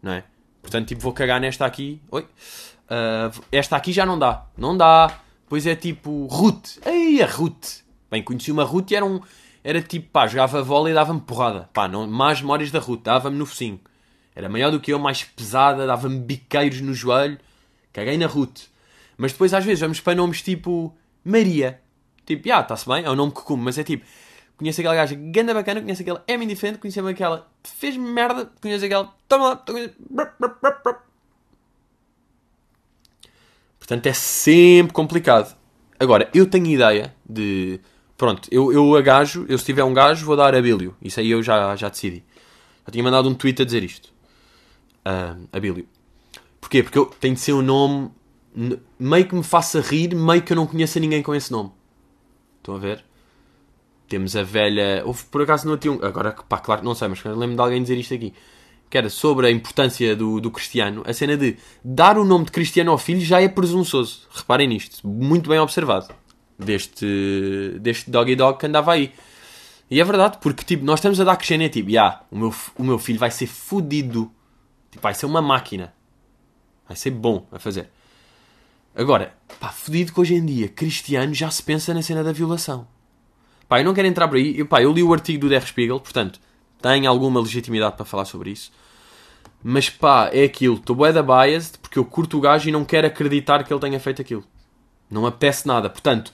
não 0.00 0.12
é? 0.12 0.22
Portanto, 0.62 0.86
tipo, 0.86 1.02
vou 1.02 1.12
cagar 1.12 1.40
nesta 1.40 1.66
aqui. 1.66 2.00
Oi? 2.12 2.22
Uh, 2.22 3.42
esta 3.50 3.76
aqui 3.76 3.92
já 3.92 4.06
não 4.06 4.16
dá. 4.16 4.46
Não 4.56 4.76
dá. 4.76 5.18
Pois 5.48 5.66
é 5.66 5.74
tipo 5.74 6.26
Ruth. 6.26 6.78
Ei, 6.86 7.20
a 7.20 7.26
Ruth. 7.26 7.80
Bem, 8.08 8.22
conheci 8.22 8.52
uma 8.52 8.62
Ruth 8.62 8.92
e 8.92 8.94
era 8.94 9.04
um. 9.04 9.20
Era 9.64 9.82
tipo, 9.82 10.10
pá, 10.10 10.28
jogava 10.28 10.62
bola 10.62 10.88
e 10.88 10.94
dava-me 10.94 11.22
porrada. 11.22 11.68
Pá, 11.72 11.88
não, 11.88 12.06
mais 12.06 12.40
memórias 12.40 12.70
da 12.70 12.78
Ruth. 12.78 13.02
Dava-me 13.02 13.36
no 13.36 13.46
focinho. 13.46 13.80
Era 14.32 14.48
maior 14.48 14.70
do 14.70 14.78
que 14.78 14.92
eu, 14.92 14.98
mais 15.00 15.24
pesada, 15.24 15.88
dava-me 15.88 16.20
biqueiros 16.20 16.80
no 16.82 16.94
joelho. 16.94 17.36
Caguei 17.92 18.16
na 18.16 18.26
Ruth. 18.26 18.66
Mas 19.16 19.32
depois 19.32 19.52
às 19.52 19.64
vezes 19.64 19.80
vamos 19.80 19.98
para 19.98 20.14
nomes 20.14 20.40
tipo 20.40 20.96
Maria. 21.24 21.80
Tipo, 22.24 22.52
ah, 22.52 22.60
está-se 22.60 22.88
bem, 22.88 23.04
é 23.04 23.10
um 23.10 23.16
nome 23.16 23.32
que 23.32 23.42
como, 23.42 23.64
mas 23.64 23.76
é 23.76 23.82
tipo, 23.82 24.06
conheço 24.58 24.80
aquela 24.80 24.94
gaja 24.94 25.14
ganda 25.14 25.54
bacana, 25.54 25.80
conheço 25.80 26.02
aquela 26.02 26.22
é-me 26.26 26.44
indiferente, 26.44 26.78
conheço 26.78 27.06
aquela 27.06 27.48
fez 27.62 27.96
merda, 27.96 28.50
conheço 28.60 28.84
aquela, 28.84 29.14
toma 29.28 29.48
lá, 29.50 29.56
conheço... 29.56 29.94
Portanto, 33.78 34.06
é 34.06 34.12
sempre 34.12 34.92
complicado. 34.92 35.56
Agora, 35.98 36.28
eu 36.34 36.44
tenho 36.44 36.66
ideia 36.66 37.14
de. 37.26 37.80
Pronto, 38.18 38.46
eu, 38.52 38.70
eu 38.70 38.94
a 38.94 39.00
gajo, 39.00 39.46
eu 39.48 39.56
se 39.56 39.64
tiver 39.64 39.82
um 39.82 39.94
gajo, 39.94 40.26
vou 40.26 40.36
dar 40.36 40.54
Abílio. 40.54 40.94
Isso 41.00 41.18
aí 41.20 41.30
eu 41.30 41.42
já, 41.42 41.74
já 41.74 41.88
decidi. 41.88 42.22
Já 42.86 42.92
tinha 42.92 43.02
mandado 43.02 43.28
um 43.28 43.34
tweet 43.34 43.62
a 43.62 43.64
dizer 43.64 43.82
isto. 43.82 44.12
Uh, 45.06 45.48
Abílio. 45.50 45.88
Porquê? 46.60 46.82
Porque 46.82 46.98
eu, 46.98 47.06
tem 47.06 47.32
de 47.32 47.40
ser 47.40 47.54
um 47.54 47.62
nome 47.62 48.10
meio 48.98 49.26
que 49.26 49.34
me 49.34 49.42
faça 49.42 49.80
rir, 49.80 50.14
meio 50.14 50.42
que 50.42 50.52
eu 50.52 50.56
não 50.56 50.66
conheça 50.66 51.00
ninguém 51.00 51.22
com 51.22 51.34
esse 51.34 51.50
nome. 51.50 51.70
Estão 52.58 52.74
a 52.74 52.78
ver? 52.78 53.04
Temos 54.08 54.34
a 54.34 54.42
velha. 54.42 55.02
Houve 55.04 55.24
por 55.24 55.42
acaso 55.42 55.68
não 55.68 55.76
tinha 55.76 55.92
um. 55.92 56.04
Agora, 56.04 56.32
pá, 56.32 56.58
claro 56.58 56.80
que 56.80 56.86
não 56.86 56.94
sei, 56.94 57.08
mas 57.08 57.22
lembro 57.24 57.56
de 57.56 57.60
alguém 57.60 57.82
dizer 57.82 57.96
isto 57.96 58.14
aqui. 58.14 58.32
Que 58.88 58.96
era 58.96 59.10
sobre 59.10 59.46
a 59.46 59.50
importância 59.50 60.16
do, 60.16 60.40
do 60.40 60.50
cristiano. 60.50 61.02
A 61.06 61.12
cena 61.12 61.36
de 61.36 61.56
dar 61.84 62.16
o 62.16 62.24
nome 62.24 62.46
de 62.46 62.52
cristiano 62.52 62.90
ao 62.90 62.98
filho 62.98 63.20
já 63.20 63.40
é 63.40 63.48
presunçoso. 63.48 64.26
Reparem 64.30 64.66
nisto. 64.66 65.06
Muito 65.06 65.48
bem 65.48 65.58
observado. 65.58 66.08
Deste, 66.58 67.78
deste 67.80 68.10
doggy 68.10 68.34
dog 68.34 68.58
que 68.58 68.66
andava 68.66 68.92
aí. 68.92 69.12
E 69.90 70.00
é 70.00 70.04
verdade, 70.04 70.38
porque 70.40 70.64
tipo, 70.64 70.84
nós 70.84 70.98
estamos 70.98 71.20
a 71.20 71.24
dar 71.24 71.36
crescendo 71.36 71.64
é 71.64 71.68
tipo, 71.68 71.88
yeah, 71.88 72.22
o, 72.30 72.36
meu, 72.36 72.54
o 72.76 72.84
meu 72.84 72.98
filho 72.98 73.18
vai 73.18 73.30
ser 73.30 73.46
fodido. 73.46 74.30
Tipo, 74.90 75.02
vai 75.02 75.14
ser 75.14 75.26
uma 75.26 75.40
máquina. 75.40 75.94
Vai 76.86 76.96
ser 76.96 77.10
bom 77.10 77.46
a 77.52 77.58
fazer. 77.58 77.90
Agora, 78.94 79.34
pá, 79.60 79.68
fodido 79.68 80.12
que 80.12 80.20
hoje 80.20 80.34
em 80.34 80.44
dia, 80.44 80.68
cristiano 80.68 81.32
já 81.32 81.50
se 81.50 81.62
pensa 81.62 81.94
na 81.94 82.02
cena 82.02 82.24
da 82.24 82.32
violação. 82.32 82.86
Pá, 83.68 83.80
eu 83.80 83.84
não 83.84 83.92
quero 83.92 84.08
entrar 84.08 84.26
por 84.26 84.36
aí. 84.36 84.58
Eu, 84.58 84.66
pá, 84.66 84.82
eu 84.82 84.92
li 84.92 85.02
o 85.02 85.12
artigo 85.12 85.40
do 85.40 85.48
Der 85.48 85.64
Spiegel, 85.66 86.00
portanto, 86.00 86.40
tem 86.80 87.06
alguma 87.06 87.40
legitimidade 87.40 87.96
para 87.96 88.04
falar 88.04 88.24
sobre 88.24 88.50
isso. 88.50 88.72
Mas 89.62 89.90
pá, 89.90 90.30
é 90.32 90.44
aquilo. 90.44 90.76
Estou 90.76 90.96
bué 90.96 91.12
da 91.12 91.22
biased 91.22 91.78
porque 91.78 91.98
eu 91.98 92.04
curto 92.04 92.38
o 92.38 92.40
gajo 92.40 92.68
e 92.68 92.72
não 92.72 92.84
quero 92.84 93.06
acreditar 93.06 93.62
que 93.64 93.72
ele 93.72 93.80
tenha 93.80 94.00
feito 94.00 94.22
aquilo. 94.22 94.44
Não 95.10 95.22
me 95.22 95.28
apetece 95.28 95.66
nada. 95.66 95.90
Portanto, 95.90 96.32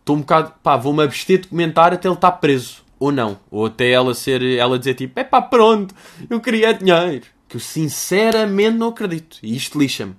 estou 0.00 0.16
um 0.16 0.20
bocado. 0.20 0.52
pá, 0.62 0.76
vou-me 0.76 1.02
abster 1.02 1.42
de 1.42 1.48
comentar 1.48 1.92
até 1.92 2.08
ele 2.08 2.14
estar 2.14 2.32
preso. 2.32 2.82
Ou 2.98 3.12
não. 3.12 3.38
Ou 3.50 3.66
até 3.66 3.90
ela 3.90 4.14
ser. 4.14 4.42
ela 4.42 4.78
dizer 4.78 4.94
tipo, 4.94 5.18
é 5.20 5.24
pá, 5.24 5.42
pronto, 5.42 5.94
eu 6.28 6.40
queria 6.40 6.74
dinheiro. 6.74 7.26
Que 7.48 7.56
eu 7.56 7.60
sinceramente 7.60 8.76
não 8.78 8.88
acredito. 8.88 9.38
E 9.42 9.54
isto 9.54 9.78
lixa-me. 9.78 10.16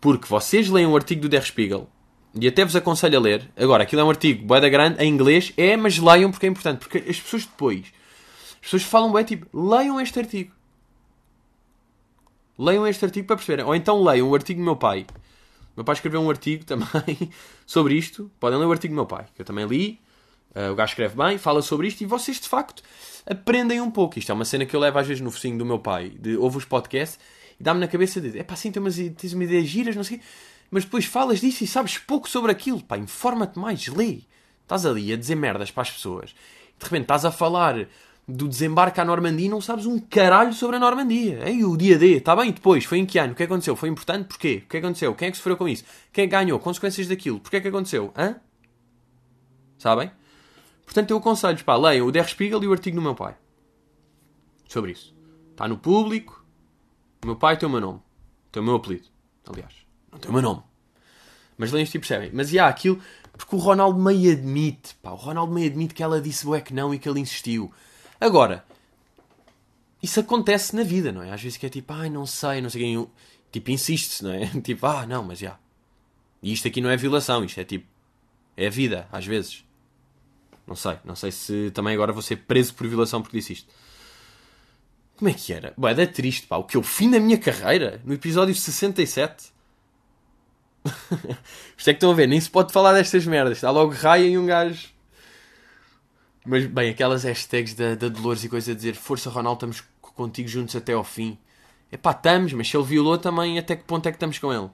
Porque 0.00 0.28
vocês 0.28 0.68
leem 0.68 0.86
o 0.86 0.96
artigo 0.96 1.22
do 1.22 1.28
Der 1.28 1.44
Spiegel 1.44 1.88
e 2.34 2.46
até 2.46 2.64
vos 2.64 2.76
aconselho 2.76 3.18
a 3.18 3.20
ler. 3.20 3.50
Agora, 3.56 3.82
aquilo 3.82 4.00
é 4.00 4.04
um 4.04 4.10
artigo 4.10 4.44
bué 4.44 4.60
da 4.60 4.68
grande, 4.68 5.02
em 5.02 5.12
inglês, 5.12 5.52
é, 5.56 5.76
mas 5.76 5.98
leiam 5.98 6.30
porque 6.30 6.46
é 6.46 6.48
importante. 6.48 6.78
Porque 6.78 6.98
as 6.98 7.20
pessoas 7.20 7.44
depois, 7.44 7.86
as 8.54 8.60
pessoas 8.60 8.82
falam 8.82 9.12
bem, 9.12 9.24
tipo, 9.24 9.46
leiam 9.52 10.00
este 10.00 10.18
artigo. 10.18 10.52
Leiam 12.58 12.86
este 12.86 13.04
artigo 13.04 13.26
para 13.26 13.36
perceberem. 13.36 13.64
Ou 13.64 13.74
então 13.74 14.02
leiam 14.02 14.28
o 14.28 14.34
artigo 14.34 14.60
do 14.60 14.64
meu 14.64 14.76
pai. 14.76 15.06
Meu 15.76 15.84
pai 15.84 15.94
escreveu 15.94 16.20
um 16.20 16.30
artigo 16.30 16.64
também 16.66 17.30
sobre 17.66 17.94
isto. 17.94 18.30
Podem 18.38 18.58
ler 18.58 18.66
o 18.66 18.72
artigo 18.72 18.92
do 18.92 18.96
meu 18.96 19.06
pai, 19.06 19.26
que 19.34 19.42
eu 19.42 19.46
também 19.46 19.66
li. 19.66 19.98
Uh, 20.54 20.72
o 20.72 20.74
gajo 20.74 20.90
escreve 20.90 21.16
bem, 21.16 21.38
fala 21.38 21.62
sobre 21.62 21.86
isto 21.86 22.00
e 22.00 22.06
vocês 22.06 22.40
de 22.40 22.48
facto 22.48 22.82
aprendem 23.24 23.80
um 23.80 23.90
pouco. 23.90 24.18
Isto 24.18 24.32
é 24.32 24.34
uma 24.34 24.44
cena 24.44 24.66
que 24.66 24.74
eu 24.74 24.80
levo 24.80 24.98
às 24.98 25.06
vezes 25.06 25.22
no 25.22 25.30
focinho 25.30 25.56
do 25.56 25.64
meu 25.64 25.78
pai, 25.78 26.10
de 26.10 26.36
ouve 26.36 26.56
os 26.56 26.64
podcasts 26.64 27.20
e 27.58 27.62
dá-me 27.62 27.78
na 27.78 27.86
cabeça 27.86 28.20
de 28.20 28.36
é 28.36 28.42
pá, 28.42 28.56
sim, 28.56 28.72
tens, 28.72 29.32
uma 29.32 29.44
ideia 29.44 29.64
giras, 29.64 29.94
não 29.94 30.02
sei 30.02 30.16
o 30.16 30.20
mas 30.70 30.84
depois 30.84 31.04
falas 31.04 31.40
disso 31.40 31.64
e 31.64 31.66
sabes 31.66 31.98
pouco 31.98 32.28
sobre 32.28 32.52
aquilo. 32.52 32.82
Pá, 32.82 32.96
informa-te 32.96 33.58
mais, 33.58 33.86
lê. 33.88 34.20
Estás 34.62 34.86
ali 34.86 35.12
a 35.12 35.16
dizer 35.16 35.34
merdas 35.34 35.70
para 35.70 35.82
as 35.82 35.90
pessoas. 35.90 36.30
De 36.78 36.84
repente 36.84 37.02
estás 37.02 37.24
a 37.24 37.32
falar 37.32 37.88
do 38.26 38.48
desembarque 38.48 39.00
à 39.00 39.04
Normandia 39.04 39.46
e 39.46 39.48
não 39.48 39.60
sabes 39.60 39.86
um 39.86 39.98
caralho 39.98 40.52
sobre 40.52 40.76
a 40.76 40.78
Normandia. 40.78 41.48
Ei, 41.48 41.64
o 41.64 41.76
dia 41.76 41.98
D, 41.98 42.18
está 42.18 42.36
bem, 42.36 42.52
depois, 42.52 42.84
foi 42.84 42.98
em 42.98 43.06
que 43.06 43.18
ano? 43.18 43.32
O 43.32 43.36
que 43.36 43.42
aconteceu? 43.42 43.74
Foi 43.74 43.88
importante? 43.88 44.28
Porquê? 44.28 44.62
O 44.64 44.68
que 44.68 44.76
aconteceu? 44.76 45.14
Quem 45.14 45.28
é 45.28 45.30
que 45.30 45.36
sofreu 45.36 45.56
com 45.56 45.68
isso? 45.68 45.84
Quem 46.12 46.24
é 46.24 46.26
ganhou? 46.28 46.58
Consequências 46.58 47.08
daquilo? 47.08 47.40
Porquê 47.40 47.56
é 47.56 47.60
que 47.60 47.68
aconteceu? 47.68 48.12
Hã? 48.16 48.36
Sabem? 49.78 50.10
Portanto, 50.84 51.10
eu 51.10 51.16
aconselho, 51.16 51.62
pá, 51.64 51.76
leiam 51.76 52.06
o 52.06 52.12
Der 52.12 52.28
Spiegel 52.28 52.62
e 52.62 52.68
o 52.68 52.72
artigo 52.72 52.96
do 52.96 53.02
meu 53.02 53.14
pai. 53.14 53.34
Sobre 54.68 54.92
isso. 54.92 55.14
Está 55.50 55.66
no 55.66 55.76
público. 55.76 56.44
O 57.22 57.26
meu 57.26 57.36
pai 57.36 57.56
tem 57.56 57.68
o 57.68 57.72
meu 57.72 57.80
nome. 57.80 58.00
Tem 58.52 58.62
o 58.62 58.64
meu 58.64 58.76
apelido. 58.76 59.08
Aliás. 59.46 59.79
Não 60.12 60.18
tem 60.18 60.30
o 60.30 60.32
meu 60.32 60.42
nome. 60.42 60.62
Mas 61.56 61.70
leiam 61.72 61.84
isto 61.84 61.94
e 61.94 61.98
percebem. 61.98 62.30
Mas 62.32 62.54
há 62.56 62.68
aquilo. 62.68 63.00
Porque 63.36 63.54
o 63.54 63.58
Ronaldo 63.58 63.98
meio 63.98 64.32
admite. 64.32 64.94
Pá, 65.02 65.10
o 65.10 65.16
Ronaldo 65.16 65.52
meio 65.52 65.68
admite 65.68 65.94
que 65.94 66.02
ela 66.02 66.20
disse 66.20 66.50
é 66.54 66.60
que 66.60 66.72
não 66.72 66.94
e 66.94 66.98
que 66.98 67.08
ele 67.08 67.20
insistiu. 67.20 67.72
Agora. 68.20 68.64
Isso 70.02 70.18
acontece 70.18 70.74
na 70.74 70.82
vida, 70.82 71.12
não 71.12 71.22
é? 71.22 71.30
Às 71.30 71.42
vezes 71.42 71.58
que 71.58 71.66
é 71.66 71.68
tipo, 71.68 71.92
ai, 71.92 72.08
não 72.08 72.24
sei, 72.24 72.60
não 72.62 72.70
sei 72.70 72.80
quem. 72.80 73.06
Tipo, 73.52 73.70
insiste-se, 73.70 74.24
não 74.24 74.32
é? 74.32 74.46
Tipo, 74.64 74.86
ah, 74.86 75.06
não, 75.06 75.22
mas 75.22 75.38
já. 75.38 75.58
E 76.42 76.52
isto 76.52 76.66
aqui 76.66 76.80
não 76.80 76.88
é 76.88 76.96
violação, 76.96 77.44
isto 77.44 77.60
é 77.60 77.64
tipo. 77.64 77.86
É 78.56 78.66
a 78.66 78.70
vida, 78.70 79.06
às 79.12 79.26
vezes. 79.26 79.64
Não 80.66 80.76
sei, 80.76 80.96
não 81.04 81.16
sei 81.16 81.32
se 81.32 81.70
também 81.72 81.94
agora 81.94 82.12
vou 82.12 82.22
ser 82.22 82.36
preso 82.36 82.72
por 82.74 82.86
violação 82.86 83.20
porque 83.20 83.38
disse 83.38 83.54
isto. 83.54 83.68
Como 85.16 85.28
é 85.28 85.34
que 85.34 85.52
era? 85.52 85.74
Ué, 85.78 85.92
é 85.92 86.06
triste, 86.06 86.46
pá. 86.46 86.56
O 86.56 86.64
que 86.64 86.76
eu 86.76 86.82
fim 86.82 87.10
da 87.10 87.20
minha 87.20 87.36
carreira, 87.36 88.00
no 88.04 88.14
episódio 88.14 88.54
67. 88.54 89.52
Isto 91.76 91.90
é 91.90 91.92
que 91.92 91.98
estão 91.98 92.10
a 92.10 92.14
ver, 92.14 92.26
nem 92.26 92.40
se 92.40 92.50
pode 92.50 92.72
falar 92.72 92.92
destas 92.92 93.26
merdas. 93.26 93.58
Está 93.58 93.70
logo 93.70 93.92
raia 93.92 94.26
e 94.26 94.38
um 94.38 94.46
gajo. 94.46 94.88
Mas 96.44 96.66
bem, 96.66 96.90
aquelas 96.90 97.24
hashtags 97.24 97.74
da, 97.74 97.94
da 97.94 98.08
Dolores 98.08 98.44
e 98.44 98.48
coisa 98.48 98.72
a 98.72 98.74
dizer 98.74 98.94
Força 98.94 99.28
Ronaldo, 99.28 99.66
estamos 99.66 99.84
contigo 100.00 100.48
juntos 100.48 100.74
até 100.74 100.92
ao 100.92 101.04
fim. 101.04 101.38
É 101.92 101.96
pá, 101.96 102.12
estamos, 102.12 102.52
mas 102.52 102.68
se 102.68 102.76
ele 102.76 102.84
violou 102.84 103.18
também, 103.18 103.58
até 103.58 103.76
que 103.76 103.84
ponto 103.84 104.06
é 104.06 104.12
que 104.12 104.16
estamos 104.16 104.38
com 104.38 104.52
ele? 104.52 104.70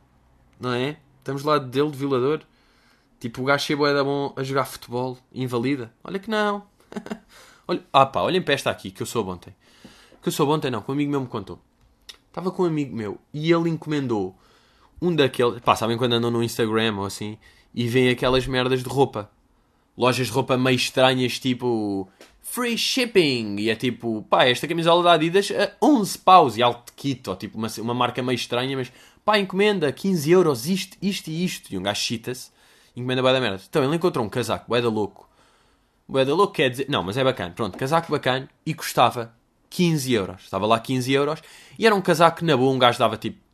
Não 0.61 0.73
é? 0.73 0.97
Estamos 1.19 1.43
lá 1.43 1.59
dele 1.59 1.91
de 1.91 1.97
violador. 1.97 2.43
Tipo, 3.19 3.43
o 3.43 3.45
gajo 3.45 3.65
chegou 3.65 3.87
é 3.87 4.05
bom 4.05 4.33
a 4.37 4.43
jogar 4.43 4.67
futebol, 4.67 5.19
invalida. 5.33 5.93
Olha 6.05 6.19
que 6.19 6.31
não. 6.31 6.65
Olha, 7.67 7.83
ah 7.93 8.07
pá, 8.07 8.21
olhem 8.21 8.41
para 8.41 8.55
esta 8.55 8.71
aqui, 8.71 8.93
que 8.93 9.03
eu 9.03 9.07
sou 9.07 9.27
ontem. 9.29 9.53
Que 10.23 10.29
eu 10.29 10.33
sou 10.33 10.49
ontem 10.49 10.71
não, 10.71 10.83
que 10.83 10.91
um 10.91 10.95
amigo 10.95 11.11
meu 11.11 11.21
me 11.21 11.27
contou. 11.27 11.59
Estava 12.29 12.53
com 12.53 12.63
um 12.63 12.67
amigo 12.67 12.95
meu 12.95 13.19
e 13.35 13.51
ele 13.51 13.69
encomendou 13.69 14.39
um 15.01 15.15
daqueles. 15.15 15.61
Pá, 15.61 15.77
sabem 15.77 15.97
quando 15.97 16.15
andam 16.15 16.31
no 16.31 16.43
Instagram 16.43 16.97
ou 16.97 17.07
assim 17.07 17.39
e 17.75 17.87
veem 17.87 18.09
aquelas 18.09 18.47
merdas 18.47 18.83
de 18.83 18.89
roupa? 18.89 19.31
Lojas 19.97 20.27
de 20.27 20.33
roupa 20.33 20.57
meio 20.57 20.77
estranhas, 20.77 21.39
tipo. 21.39 22.09
Free 22.43 22.79
shipping! 22.79 23.57
E 23.59 23.71
é 23.71 23.75
tipo, 23.75 24.25
pá, 24.31 24.45
esta 24.47 24.69
camisola 24.69 25.03
da 25.03 25.13
Adidas 25.13 25.51
a 25.51 25.73
11 25.85 26.19
paus 26.19 26.57
e 26.57 26.63
alto 26.63 26.93
kit, 26.95 27.29
ou 27.29 27.37
tipo 27.37 27.59
uma, 27.59 27.69
uma 27.79 27.93
marca 27.93 28.23
meio 28.23 28.37
estranha, 28.37 28.77
mas 28.77 28.91
pá, 29.25 29.39
encomenda 29.39 29.93
15 29.93 30.31
euros, 30.31 30.67
isto, 30.67 30.97
isto 31.03 31.29
e 31.29 31.45
isto. 31.45 31.75
E 31.75 31.77
um 31.77 31.83
gajo 31.83 32.01
chita-se, 32.01 32.51
encomenda 32.95 33.21
bué 33.21 33.33
da 33.33 33.41
merda. 33.41 33.61
Então 33.69 33.83
ele 33.83 33.97
encontrou 33.97 34.25
um 34.25 34.29
casaco, 34.29 34.67
bué 34.69 34.81
da 34.81 34.89
louco. 34.89 35.29
Bué 36.09 36.25
da 36.25 36.35
louco 36.35 36.55
quer 36.55 36.71
dizer, 36.71 36.87
não, 36.89 37.03
mas 37.03 37.17
é 37.17 37.25
bacana, 37.25 37.53
pronto, 37.53 37.77
casaco 37.77 38.11
bacana 38.11 38.49
e 38.65 38.73
custava 38.73 39.35
15 39.69 40.13
euros. 40.13 40.45
Estava 40.45 40.67
lá 40.67 40.79
15 40.79 41.13
euros 41.13 41.43
e 41.79 41.85
era 41.85 41.95
um 41.95 42.01
casaco 42.01 42.45
na 42.45 42.57
boa 42.57 42.73
um 42.73 42.79
gajo 42.79 42.99
dava 42.99 43.17
tipo 43.17 43.46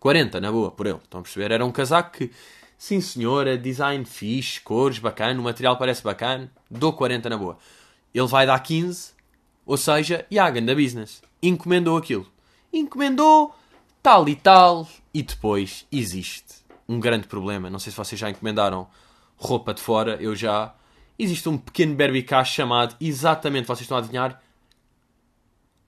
40, 0.00 0.40
na 0.40 0.52
boa, 0.52 0.70
por 0.70 0.86
ele. 0.86 0.98
Estão 0.98 1.20
a 1.20 1.22
perceber? 1.22 1.50
Era 1.50 1.64
um 1.64 1.72
casaco 1.72 2.16
que, 2.16 2.30
sim 2.76 3.00
senhora, 3.00 3.58
design 3.58 4.04
fixe, 4.04 4.60
cores 4.60 4.98
bacana, 4.98 5.40
o 5.40 5.44
material 5.44 5.76
parece 5.76 6.02
bacana, 6.02 6.50
dou 6.70 6.92
40 6.92 7.28
na 7.28 7.36
boa. 7.36 7.58
Ele 8.14 8.26
vai 8.26 8.46
dar 8.46 8.58
15, 8.58 9.12
ou 9.66 9.76
seja, 9.76 10.26
Yagan 10.32 10.64
da 10.64 10.74
business. 10.74 11.22
Encomendou 11.42 11.96
aquilo. 11.96 12.26
Encomendou 12.72 13.54
tal 14.02 14.28
e 14.28 14.36
tal, 14.36 14.88
e 15.12 15.22
depois 15.22 15.86
existe 15.90 16.64
um 16.88 17.00
grande 17.00 17.26
problema. 17.26 17.68
Não 17.68 17.78
sei 17.78 17.90
se 17.90 17.96
vocês 17.96 18.18
já 18.18 18.30
encomendaram 18.30 18.88
roupa 19.36 19.74
de 19.74 19.80
fora, 19.80 20.16
eu 20.20 20.34
já. 20.34 20.74
Existe 21.18 21.48
um 21.48 21.58
pequeno 21.58 21.96
berbicacho 21.96 22.54
chamado, 22.54 22.94
exatamente, 23.00 23.66
vocês 23.66 23.80
estão 23.80 23.96
a 23.96 24.00
adivinhar, 24.00 24.40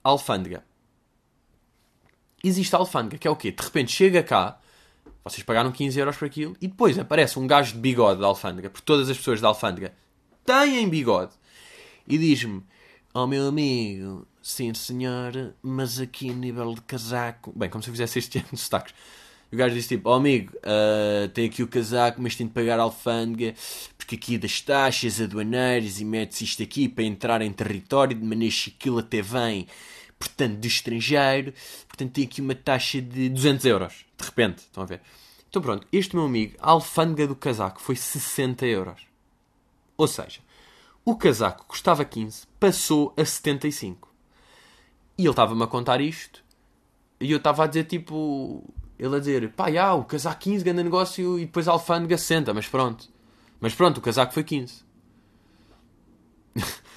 alfândega 0.03 0.61
existe 2.43 2.75
a 2.75 2.79
alfândega, 2.79 3.17
que 3.17 3.27
é 3.27 3.31
o 3.31 3.35
quê? 3.35 3.51
De 3.51 3.61
repente 3.61 3.91
chega 3.91 4.23
cá, 4.23 4.59
vocês 5.23 5.43
pagaram 5.43 5.71
15 5.71 5.99
euros 5.99 6.17
por 6.17 6.25
aquilo, 6.25 6.55
e 6.61 6.67
depois 6.67 6.97
aparece 6.97 7.37
um 7.37 7.45
gajo 7.45 7.73
de 7.73 7.79
bigode 7.79 8.19
da 8.19 8.27
alfândega, 8.27 8.69
porque 8.69 8.85
todas 8.85 9.09
as 9.09 9.17
pessoas 9.17 9.39
da 9.39 9.47
alfândega 9.47 9.93
têm 10.45 10.89
bigode, 10.89 11.33
e 12.07 12.17
diz-me: 12.17 12.63
Oh 13.13 13.27
meu 13.27 13.47
amigo, 13.47 14.27
sim 14.41 14.73
senhor, 14.73 15.53
mas 15.61 15.99
aqui 15.99 16.29
a 16.29 16.33
nível 16.33 16.73
de 16.73 16.81
casaco. 16.81 17.53
Bem, 17.55 17.69
como 17.69 17.83
se 17.83 17.89
eu 17.89 17.93
fizesse 17.93 18.19
este 18.19 18.37
ano 18.39 18.49
de 18.51 18.57
sotaques. 18.57 18.93
O 19.51 19.55
gajo 19.55 19.75
disse 19.75 19.89
tipo: 19.89 20.09
Oh 20.09 20.13
amigo, 20.13 20.53
uh, 20.57 21.27
tem 21.29 21.45
aqui 21.47 21.61
o 21.61 21.67
casaco, 21.67 22.21
mas 22.21 22.35
tem 22.35 22.47
de 22.47 22.53
pagar 22.53 22.79
a 22.79 22.83
alfândega, 22.83 23.53
porque 23.97 24.15
aqui 24.15 24.37
das 24.37 24.61
taxas 24.61 25.19
aduaneiras 25.21 25.99
e 25.99 26.05
mete-se 26.05 26.43
isto 26.43 26.63
aqui 26.63 26.87
para 26.87 27.03
entrar 27.03 27.41
em 27.41 27.51
território, 27.51 28.15
de 28.17 28.25
maneira 28.25 28.53
que 28.53 28.73
aquilo 28.77 28.99
até 28.99 29.21
vem 29.21 29.67
portanto, 30.21 30.59
de 30.59 30.67
estrangeiro, 30.67 31.53
portanto, 31.87 32.11
tem 32.11 32.25
aqui 32.25 32.41
uma 32.41 32.53
taxa 32.53 33.01
de 33.01 33.27
200 33.29 33.65
euros, 33.65 34.05
de 34.17 34.23
repente, 34.23 34.59
estão 34.59 34.83
a 34.83 34.85
ver? 34.85 35.01
Então 35.49 35.61
pronto, 35.61 35.87
este 35.91 36.15
meu 36.15 36.25
amigo, 36.25 36.55
a 36.59 36.71
alfândega 36.71 37.27
do 37.27 37.35
casaco 37.35 37.81
foi 37.81 37.95
60 37.95 38.65
euros. 38.67 39.01
Ou 39.97 40.07
seja, 40.07 40.39
o 41.03 41.15
casaco 41.15 41.65
custava 41.65 42.05
15, 42.05 42.45
passou 42.59 43.13
a 43.17 43.25
75. 43.25 44.09
E 45.17 45.23
ele 45.23 45.29
estava-me 45.31 45.63
a 45.63 45.67
contar 45.67 45.99
isto, 45.99 46.43
e 47.19 47.31
eu 47.31 47.37
estava 47.37 47.63
a 47.63 47.67
dizer 47.67 47.85
tipo, 47.85 48.63
ele 48.97 49.15
a 49.15 49.19
dizer, 49.19 49.51
pá, 49.53 49.71
já, 49.71 49.93
o 49.93 50.05
casaco 50.05 50.39
15, 50.39 50.63
grande 50.63 50.83
negócio, 50.83 51.39
e 51.39 51.45
depois 51.45 51.67
a 51.67 51.71
alfândega 51.71 52.17
60, 52.17 52.53
mas 52.53 52.67
pronto. 52.67 53.09
Mas 53.59 53.73
pronto, 53.73 53.97
o 53.97 54.01
casaco 54.01 54.33
foi 54.33 54.43
15. 54.43 54.83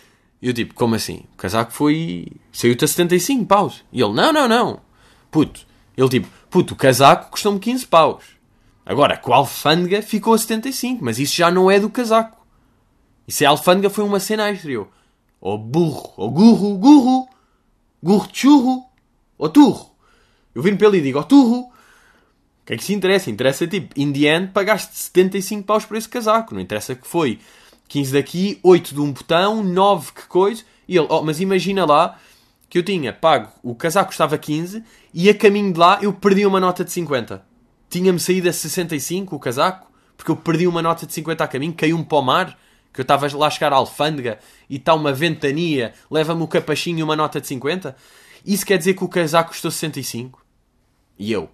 E 0.45 0.49
eu 0.49 0.53
tipo, 0.53 0.75
como 0.75 0.95
assim? 0.95 1.25
O 1.33 1.37
casaco 1.39 1.73
foi. 1.73 2.27
saiu-te 2.53 2.85
a 2.85 2.89
75 2.89 3.47
paus. 3.47 3.83
E 3.91 4.03
ele, 4.03 4.13
não, 4.13 4.31
não, 4.31 4.47
não. 4.47 4.81
Puto. 5.31 5.67
Ele 5.97 6.09
tipo, 6.11 6.29
puto, 6.51 6.75
o 6.75 6.77
casaco 6.77 7.31
custou-me 7.31 7.59
15 7.59 7.87
paus. 7.87 8.25
Agora, 8.85 9.17
com 9.17 9.33
a 9.33 9.37
alfândega 9.37 10.03
ficou 10.03 10.35
a 10.35 10.39
75, 10.39 11.03
mas 11.03 11.19
isso 11.19 11.35
já 11.35 11.51
não 11.51 11.71
é 11.71 11.81
do 11.81 11.89
casaco. 11.89 12.47
Isso 13.27 13.43
é 13.43 13.47
a 13.47 13.51
alfândega, 13.51 13.89
foi 13.89 14.05
uma 14.05 14.21
cena 14.21 14.51
extra. 14.51 14.71
Eu, 14.71 14.87
oh 15.41 15.57
burro, 15.57 16.13
oh 16.15 16.31
gurro, 16.31 16.77
gurro, 16.77 17.29
gurro 18.03 18.29
de 18.31 18.39
churro, 18.39 18.85
oh 19.39 19.49
turro. 19.49 19.97
Eu 20.55 20.61
vim 20.61 20.77
para 20.77 20.89
ele 20.89 20.99
e 20.99 21.03
digo, 21.05 21.19
oh 21.21 21.25
turro. 21.25 21.61
O 21.61 22.67
que 22.67 22.75
é 22.75 22.77
que 22.77 22.85
se 22.85 22.93
interessa? 22.93 23.31
Interessa 23.31 23.67
tipo, 23.67 23.99
in 23.99 24.13
the 24.13 24.27
end, 24.27 24.53
pagaste 24.53 24.95
75 24.95 25.65
paus 25.65 25.87
por 25.87 25.97
esse 25.97 26.09
casaco. 26.09 26.53
Não 26.53 26.61
interessa 26.61 26.95
que 26.95 27.07
foi 27.07 27.39
15 27.89 28.13
daqui, 28.13 28.59
8 28.63 28.95
de 28.95 29.01
um 29.01 29.13
botão, 29.13 29.63
9 29.63 30.13
que 30.13 30.27
coisa. 30.27 30.63
E 30.89 30.97
ele, 30.97 31.07
oh, 31.11 31.23
mas 31.23 31.41
imagina 31.41 31.85
lá 31.85 32.19
que 32.69 32.79
eu 32.79 32.83
tinha 32.83 33.13
pago, 33.13 33.53
o 33.63 33.75
casaco 33.75 34.09
custava 34.09 34.37
15 34.37 34.83
e 35.13 35.31
a 35.31 35.35
caminho 35.35 35.73
de 35.73 35.79
lá 35.79 35.99
eu 36.03 36.13
perdi 36.13 36.45
uma 36.45 36.59
nota 36.59 36.85
de 36.85 36.91
50. 36.91 37.45
Tinha-me 37.89 38.19
saído 38.19 38.49
a 38.49 38.53
65 38.53 39.37
o 39.37 39.39
casaco, 39.39 39.91
porque 40.17 40.31
eu 40.31 40.37
perdi 40.37 40.67
uma 40.67 40.83
nota 40.83 41.07
de 41.07 41.13
50 41.13 41.45
a 41.45 41.47
caminho, 41.47 41.73
caiu-me 41.73 42.05
para 42.05 42.19
o 42.19 42.23
mar, 42.23 42.59
que 42.93 43.01
eu 43.01 43.03
estava 43.03 43.29
lá 43.37 43.47
a 43.47 43.51
chegar 43.51 43.73
à 43.73 43.77
alfândega 43.77 44.39
e 44.69 44.77
está 44.77 44.95
uma 44.95 45.13
ventania, 45.13 45.93
leva-me 46.11 46.43
o 46.43 46.49
capachinho 46.49 46.99
e 46.99 47.03
uma 47.03 47.15
nota 47.15 47.41
de 47.41 47.47
50. 47.47 47.95
Isso 48.45 48.67
quer 48.67 48.79
dizer 48.79 48.95
que 48.95 49.05
o 49.05 49.09
casaco 49.09 49.51
custou 49.51 49.71
65? 49.71 50.45
E 51.17 51.31
eu, 51.31 51.49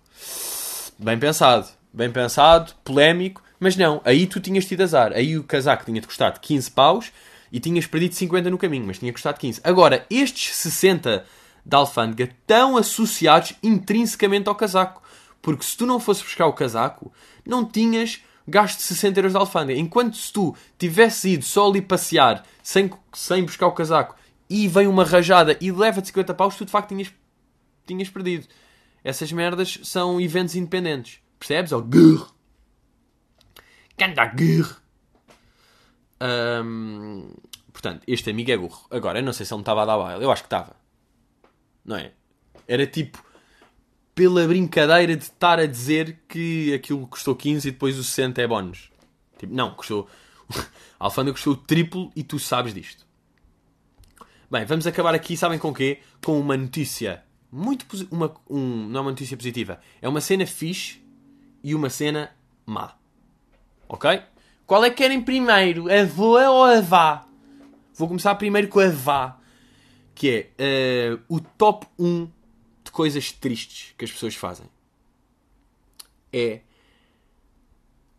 bem 0.99 1.19
pensado, 1.19 1.69
bem 1.93 2.11
pensado, 2.11 2.73
polémico, 2.83 3.43
mas 3.61 3.77
não, 3.77 4.01
aí 4.05 4.27
tu 4.27 4.41
tinhas 4.41 4.65
tido 4.65 4.83
azar. 4.83 5.13
Aí 5.13 5.37
o 5.37 5.45
casaco 5.45 5.85
tinha-te 5.85 6.07
custado 6.07 6.41
15 6.41 6.71
paus 6.71 7.13
e 7.53 7.61
tinhas 7.61 7.87
perdido 7.87 8.15
50 8.15 8.49
no 8.49 8.57
caminho, 8.57 8.87
mas 8.87 8.99
tinha 8.99 9.13
custado 9.13 9.39
15. 9.39 9.61
Agora, 9.63 10.07
estes 10.11 10.57
60 10.57 11.27
da 11.65 11.77
alfândega 11.77 12.25
estão 12.25 12.79
associados 12.79 13.53
intrinsecamente 13.63 14.49
ao 14.49 14.55
casaco. 14.55 15.03
Porque 15.43 15.65
se 15.65 15.77
tu 15.77 15.87
não 15.87 16.01
fosses 16.01 16.23
buscar 16.23 16.47
o 16.47 16.53
casaco, 16.55 17.13
não 17.47 17.65
tinhas 17.65 18.23
gasto 18.49 18.81
60 18.81 19.19
euros 19.21 19.33
de 19.33 19.39
alfândega. 19.39 19.79
Enquanto 19.79 20.17
se 20.17 20.33
tu 20.33 20.57
tivesse 20.79 21.31
ido 21.31 21.45
só 21.45 21.69
ali 21.69 21.83
passear, 21.83 22.45
sem, 22.63 22.91
sem 23.13 23.45
buscar 23.45 23.67
o 23.67 23.73
casaco, 23.73 24.17
e 24.49 24.67
vem 24.67 24.87
uma 24.87 25.05
rajada 25.05 25.57
e 25.61 25.71
leva-te 25.71 26.09
50 26.09 26.35
paus, 26.35 26.57
tu 26.57 26.65
de 26.65 26.73
facto 26.73 26.89
tinhas, 26.89 27.13
tinhas 27.87 28.09
perdido. 28.09 28.47
Essas 29.05 29.31
merdas 29.33 29.79
são 29.85 30.21
eventos 30.21 30.57
independentes. 30.57 31.21
Percebes? 31.39 31.73
Ou 31.73 31.83
grrr. 34.09 34.77
Hum, 36.23 37.33
portanto, 37.73 38.03
este 38.07 38.31
amigo 38.31 38.51
é 38.51 38.57
burro. 38.57 38.87
Agora, 38.91 39.19
eu 39.19 39.23
não 39.23 39.33
sei 39.33 39.47
se 39.47 39.53
ele 39.53 39.59
me 39.59 39.63
estava 39.63 39.83
a 39.83 39.87
dar 39.87 39.99
baile. 39.99 40.25
Eu 40.25 40.31
acho 40.31 40.43
que 40.43 40.47
estava. 40.47 40.77
Não 41.85 41.97
é? 41.97 42.13
Era 42.69 42.87
tipo 42.87 43.25
pela 44.15 44.47
brincadeira 44.47 45.17
de 45.17 45.25
estar 45.25 45.59
a 45.59 45.67
dizer 45.67 46.21
que 46.29 46.75
aquilo 46.75 47.07
custou 47.07 47.35
15 47.35 47.69
e 47.69 47.71
depois 47.73 47.99
o 47.99 48.05
60 48.05 48.43
é 48.43 48.47
bónus. 48.47 48.91
Tipo, 49.39 49.55
não, 49.55 49.75
custou. 49.75 50.09
A 50.51 50.65
alfândega 51.07 51.35
custou 51.35 51.55
o 51.55 51.57
triplo 51.57 52.13
e 52.15 52.23
tu 52.23 52.39
sabes 52.39 52.75
disto. 52.75 53.07
Bem, 54.51 54.65
vamos 54.65 54.87
acabar 54.87 55.15
aqui, 55.15 55.37
sabem 55.37 55.59
com 55.59 55.73
quê? 55.73 56.01
Com 56.23 56.39
uma 56.39 56.57
notícia 56.57 57.25
muito 57.53 57.85
uma, 58.11 58.33
um, 58.49 58.89
não 58.89 58.99
é 58.99 59.03
uma 59.03 59.11
notícia 59.11 59.37
positiva. 59.37 59.81
É 60.01 60.09
uma 60.09 60.21
cena 60.21 60.47
fixe 60.47 61.03
e 61.63 61.75
uma 61.75 61.91
cena 61.91 62.31
má. 62.65 62.95
Ok? 63.93 64.23
Qual 64.65 64.85
é 64.85 64.91
que 64.91 64.99
querem 64.99 65.21
primeiro? 65.21 65.93
A 65.93 66.05
voa 66.05 66.49
ou 66.49 66.65
a 66.65 66.81
vá? 66.81 67.27
Vou 67.93 68.07
começar 68.07 68.37
primeiro 68.37 68.69
com 68.69 68.79
a 68.79 68.89
vá. 68.89 69.37
Que 70.15 70.49
é 70.57 71.15
uh, 71.15 71.21
o 71.29 71.41
top 71.41 71.89
1 71.99 72.31
de 72.85 72.93
coisas 72.93 73.33
tristes 73.33 73.93
que 73.99 74.05
as 74.05 74.13
pessoas 74.13 74.37
fazem. 74.37 74.67
É 76.33 76.61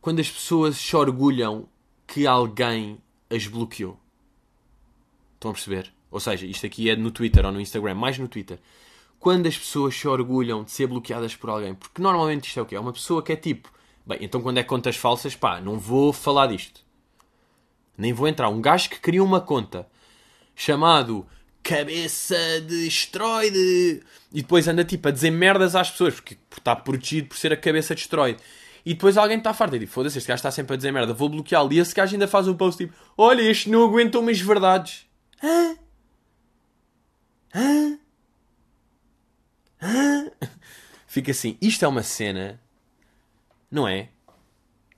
quando 0.01 0.19
as 0.19 0.29
pessoas 0.29 0.75
se 0.75 0.93
orgulham 0.93 1.69
que 2.05 2.27
alguém 2.27 2.97
as 3.29 3.47
bloqueou. 3.47 3.97
Estão 5.35 5.51
a 5.51 5.53
perceber? 5.53 5.93
Ou 6.09 6.19
seja, 6.19 6.45
isto 6.45 6.65
aqui 6.65 6.89
é 6.89 6.97
no 6.97 7.11
Twitter 7.11 7.45
ou 7.45 7.51
no 7.53 7.61
Instagram, 7.61 7.95
mais 7.95 8.17
no 8.17 8.27
Twitter. 8.27 8.59
Quando 9.17 9.47
as 9.47 9.57
pessoas 9.57 9.95
se 9.95 10.05
orgulham 10.05 10.65
de 10.65 10.71
ser 10.71 10.87
bloqueadas 10.87 11.33
por 11.33 11.49
alguém. 11.49 11.73
Porque 11.73 12.01
normalmente 12.01 12.49
isto 12.49 12.59
é 12.59 12.63
o 12.63 12.65
quê? 12.65 12.75
É 12.75 12.79
uma 12.79 12.91
pessoa 12.91 13.23
que 13.23 13.31
é 13.31 13.37
tipo. 13.37 13.71
Bem, 14.05 14.19
então 14.21 14.41
quando 14.41 14.57
é 14.57 14.63
contas 14.63 14.95
falsas, 14.95 15.35
pá, 15.35 15.61
não 15.61 15.77
vou 15.77 16.11
falar 16.11 16.47
disto. 16.47 16.81
Nem 17.97 18.13
vou 18.13 18.27
entrar. 18.27 18.49
Um 18.49 18.61
gajo 18.61 18.89
que 18.89 18.99
criou 18.99 19.25
uma 19.25 19.41
conta 19.41 19.87
chamado 20.55 21.25
cabeça 21.63 22.35
de 22.61 22.87
esteroide. 22.87 24.01
E 24.33 24.41
depois 24.41 24.67
anda 24.67 24.83
tipo 24.83 25.07
a 25.07 25.11
dizer 25.11 25.31
merdas 25.31 25.75
às 25.75 25.91
pessoas, 25.91 26.15
porque 26.15 26.37
está 26.57 26.75
protegido 26.75 27.27
por 27.27 27.37
ser 27.37 27.53
a 27.53 27.57
cabeça 27.57 27.93
de 27.93 28.01
esteroide. 28.01 28.39
E 28.85 28.93
depois 28.93 29.17
alguém 29.17 29.37
está 29.37 29.53
farto 29.53 29.75
e 29.75 29.79
diz: 29.79 29.89
Foda-se, 29.89 30.17
este 30.17 30.27
gajo 30.27 30.39
está 30.39 30.51
sempre 30.51 30.73
a 30.73 30.77
dizer 30.77 30.91
merda, 30.91 31.13
vou 31.13 31.29
bloqueá-lo. 31.29 31.71
E 31.71 31.79
esse 31.79 31.93
gajo 31.93 32.13
ainda 32.13 32.27
faz 32.27 32.47
um 32.47 32.55
post 32.55 32.83
tipo: 32.83 32.97
Olha, 33.17 33.41
este 33.41 33.69
não 33.69 33.83
aguenta 33.83 34.19
umas 34.19 34.39
verdades. 34.39 35.05
Hã? 35.43 35.75
Hã? 37.53 37.99
Hã? 39.81 40.31
Fica 41.05 41.31
assim: 41.31 41.57
Isto 41.61 41.85
é 41.85 41.87
uma 41.87 42.03
cena, 42.03 42.59
não 43.71 43.87
é? 43.87 44.09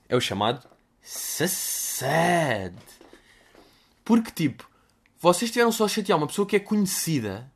É 0.10 0.16
o 0.16 0.22
chamado 0.22 0.68
sad. 1.02 2.76
Porque 4.04 4.32
tipo, 4.32 4.70
vocês 5.20 5.52
tiveram 5.52 5.72
só 5.72 5.86
a 5.86 5.88
chatear 5.88 6.18
uma 6.18 6.28
pessoa 6.28 6.48
que 6.48 6.56
é 6.56 6.60
conhecida. 6.60 7.52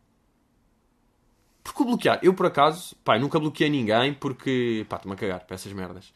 Porque 1.63 1.81
o 1.81 1.85
bloquear, 1.85 2.19
eu 2.21 2.33
por 2.33 2.45
acaso, 2.45 2.95
pá, 3.03 3.19
nunca 3.19 3.39
bloqueei 3.39 3.69
ninguém 3.69 4.13
porque, 4.13 4.85
pá, 4.87 4.97
estou-me 4.97 5.15
a 5.15 5.19
cagar 5.19 5.45
para 5.45 5.55
essas 5.55 5.73
merdas. 5.73 6.13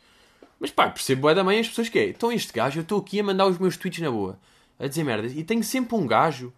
Mas 0.59 0.71
pá, 0.71 0.89
percebo 0.89 1.29
é 1.29 1.35
da 1.35 1.43
mãe 1.43 1.59
as 1.59 1.67
pessoas 1.67 1.89
que 1.89 1.99
é. 1.99 2.09
Então 2.09 2.31
este 2.31 2.53
gajo, 2.53 2.79
eu 2.79 2.83
estou 2.83 2.99
aqui 2.99 3.19
a 3.19 3.23
mandar 3.23 3.47
os 3.47 3.57
meus 3.57 3.75
tweets 3.75 4.01
na 4.01 4.11
boa, 4.11 4.39
a 4.79 4.87
dizer 4.87 5.03
merdas, 5.03 5.33
e 5.35 5.43
tenho 5.43 5.63
sempre 5.63 5.95
um 5.95 6.07
gajo 6.07 6.53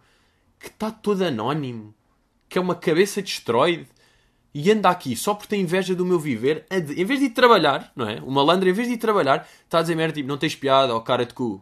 que 0.60 0.68
está 0.68 0.90
todo 0.90 1.22
anónimo, 1.22 1.94
que 2.48 2.58
é 2.58 2.60
uma 2.60 2.74
cabeça 2.74 3.20
de 3.20 3.30
esteroide, 3.30 3.88
e 4.54 4.70
anda 4.70 4.88
aqui 4.88 5.16
só 5.16 5.34
porque 5.34 5.48
tem 5.48 5.62
inveja 5.62 5.96
do 5.96 6.06
meu 6.06 6.18
viver, 6.18 6.64
de, 6.70 7.00
em 7.00 7.04
vez 7.04 7.18
de 7.18 7.26
ir 7.26 7.30
trabalhar, 7.30 7.90
não 7.96 8.08
é? 8.08 8.20
O 8.22 8.30
malandro, 8.30 8.68
em 8.68 8.72
vez 8.72 8.86
de 8.86 8.94
ir 8.94 8.98
trabalhar, 8.98 9.48
está 9.64 9.80
a 9.80 9.82
dizer 9.82 9.96
merda 9.96 10.14
tipo, 10.14 10.28
não 10.28 10.38
tens 10.38 10.54
piada, 10.54 10.94
ou 10.94 11.00
cara 11.00 11.26
de 11.26 11.34
cu. 11.34 11.60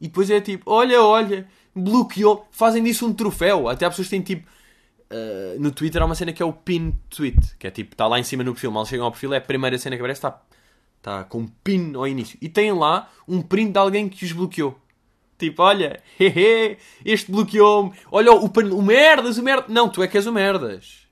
E 0.00 0.06
depois 0.06 0.30
é 0.30 0.40
tipo, 0.40 0.70
olha, 0.70 1.02
olha, 1.02 1.48
bloqueou, 1.74 2.46
fazem 2.52 2.84
disso 2.84 3.04
um 3.06 3.12
troféu. 3.12 3.68
Até 3.68 3.84
há 3.84 3.90
pessoas 3.90 4.06
que 4.06 4.10
têm 4.12 4.22
tipo. 4.22 4.48
Uh, 5.10 5.60
no 5.60 5.70
Twitter 5.70 6.00
há 6.00 6.06
uma 6.06 6.14
cena 6.14 6.32
que 6.32 6.42
é 6.42 6.46
o 6.46 6.52
pin 6.52 6.98
tweet, 7.10 7.56
que 7.58 7.66
é 7.66 7.70
tipo, 7.70 7.94
está 7.94 8.06
lá 8.06 8.18
em 8.18 8.22
cima 8.22 8.42
no 8.42 8.52
perfil, 8.52 8.70
mal 8.70 8.86
chegam 8.86 9.04
ao 9.04 9.12
perfil, 9.12 9.34
é 9.34 9.36
a 9.36 9.40
primeira 9.40 9.78
cena 9.78 9.96
que 9.96 10.02
aparece, 10.02 10.18
está 10.18 10.42
tá 11.02 11.24
com 11.24 11.40
um 11.40 11.46
pin 11.62 11.94
ao 11.94 12.06
início. 12.06 12.38
E 12.40 12.48
tem 12.48 12.72
lá 12.72 13.10
um 13.26 13.42
print 13.42 13.72
de 13.72 13.78
alguém 13.78 14.08
que 14.08 14.24
os 14.24 14.32
bloqueou. 14.32 14.78
Tipo, 15.38 15.62
olha, 15.62 16.00
hehe, 16.18 16.78
este 17.04 17.30
bloqueou-me. 17.30 17.92
Olha 18.10 18.32
o, 18.32 18.46
o, 18.46 18.76
o 18.78 18.82
merdas, 18.82 19.36
o 19.36 19.42
merdas. 19.42 19.68
Não, 19.68 19.88
tu 19.88 20.02
é 20.02 20.08
que 20.08 20.16
és 20.16 20.26
o 20.26 20.32
merdas. 20.32 21.03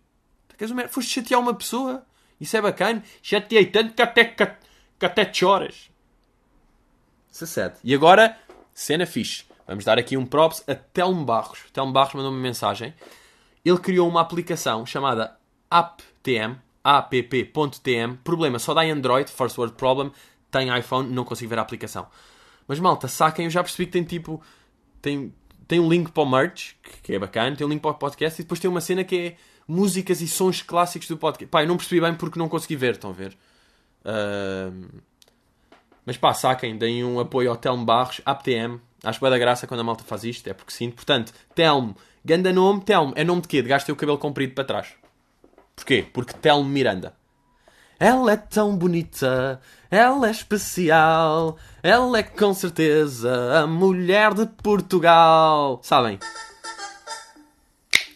Tu 0.62 0.66
é 0.66 0.68
que 0.68 0.70
és 0.70 0.70
o 0.70 0.75
merdas. 0.75 0.94
Foste 0.94 1.11
chatear 1.11 1.40
uma 1.40 1.55
pessoa. 1.55 2.05
Isso 2.40 2.57
é 2.57 2.61
bacana. 2.61 3.03
Chateei 3.22 3.66
tanto 3.66 3.94
que 3.94 4.03
até, 4.03 4.25
que, 4.25 4.46
que 4.98 5.07
até 5.07 5.33
choras. 5.33 5.90
17. 7.33 7.81
E 7.83 7.94
agora, 7.94 8.38
cena 8.72 9.07
fixe. 9.07 9.44
Vamos 9.66 9.85
dar 9.85 9.98
aqui 9.98 10.16
um 10.16 10.27
props 10.27 10.62
a 10.68 10.75
Telmo 10.75 11.25
Barros. 11.25 11.64
Telmo 11.72 11.92
Barros 11.92 12.14
mandou-me 12.14 12.37
uma 12.37 12.42
mensagem. 12.42 12.94
Ele 13.64 13.79
criou 13.79 14.09
uma 14.09 14.20
aplicação 14.20 14.85
chamada 14.85 15.37
AppTM, 15.70 16.57
app.tm. 16.85 18.16
Problema, 18.22 18.59
só 18.59 18.75
dá 18.75 18.85
em 18.85 18.90
Android, 18.90 19.31
first 19.31 19.57
world 19.57 19.75
problem. 19.77 20.12
Tem 20.51 20.77
iPhone, 20.77 21.09
não 21.12 21.25
consigo 21.25 21.51
ver 21.51 21.59
a 21.59 21.62
aplicação. 21.62 22.07
Mas 22.68 22.79
malta, 22.79 23.09
saquem, 23.09 23.46
eu 23.46 23.51
já 23.51 23.62
percebi 23.62 23.87
que 23.87 23.92
tem 23.92 24.05
tipo. 24.05 24.42
Tem, 25.01 25.35
tem 25.66 25.81
um 25.81 25.88
link 25.88 26.12
para 26.12 26.22
o 26.22 26.31
merch, 26.31 26.75
que 27.03 27.14
é 27.14 27.18
bacana, 27.18 27.57
tem 27.57 27.66
um 27.66 27.70
link 27.70 27.81
para 27.81 27.92
o 27.92 27.94
podcast 27.94 28.40
e 28.40 28.44
depois 28.44 28.61
tem 28.61 28.70
uma 28.70 28.81
cena 28.81 29.03
que 29.03 29.16
é 29.16 29.37
músicas 29.66 30.20
e 30.20 30.29
sons 30.29 30.62
clássicos 30.62 31.09
do 31.09 31.16
podcast. 31.16 31.51
Pá, 31.51 31.62
eu 31.62 31.68
não 31.68 31.77
percebi 31.77 32.01
bem 32.01 32.14
porque 32.14 32.38
não 32.38 32.48
consegui 32.48 32.77
ver, 32.77 32.92
estão 32.92 33.11
a 33.11 33.14
ver? 33.14 33.37
Uh... 34.05 35.01
Mas 36.05 36.16
pá, 36.16 36.35
saquem, 36.35 36.77
deem 36.77 37.05
um 37.05 37.20
apoio 37.20 37.51
ao 37.51 37.57
Telmo 37.57 37.85
Barros, 37.85 38.20
AppTM, 38.27 38.81
Acho 39.05 39.20
vai 39.20 39.31
da 39.31 39.38
graça 39.38 39.66
quando 39.66 39.81
a 39.81 39.85
malta 39.85 40.05
faz 40.05 40.22
isto, 40.22 40.48
é 40.48 40.55
porque 40.55 40.72
sim. 40.72 40.90
Portanto, 40.90 41.33
Telmo, 41.55 41.96
ganda 42.25 42.53
nome, 42.53 42.83
Telmo. 42.83 43.12
É 43.16 43.25
nome 43.25 43.42
de 43.42 43.48
quê? 43.48 43.61
De 43.61 43.68
ter 43.85 43.92
o 43.92 43.96
cabelo 43.96 44.18
comprido 44.18 44.55
para 44.55 44.64
trás. 44.64 44.94
Porquê? 45.75 46.07
Porque 46.12 46.33
Telmo 46.35 46.68
Miranda. 46.68 47.14
Ela 47.98 48.33
é 48.33 48.37
tão 48.37 48.77
bonita, 48.77 49.61
ela 49.88 50.27
é 50.27 50.31
especial, 50.33 51.57
ela 51.85 52.18
é 52.18 52.25
com 52.25 52.53
certeza 52.53 53.61
a 53.61 53.66
mulher 53.66 54.35
de 54.35 54.44
Portugal. 54.46 55.81
Sabem? 55.85 56.18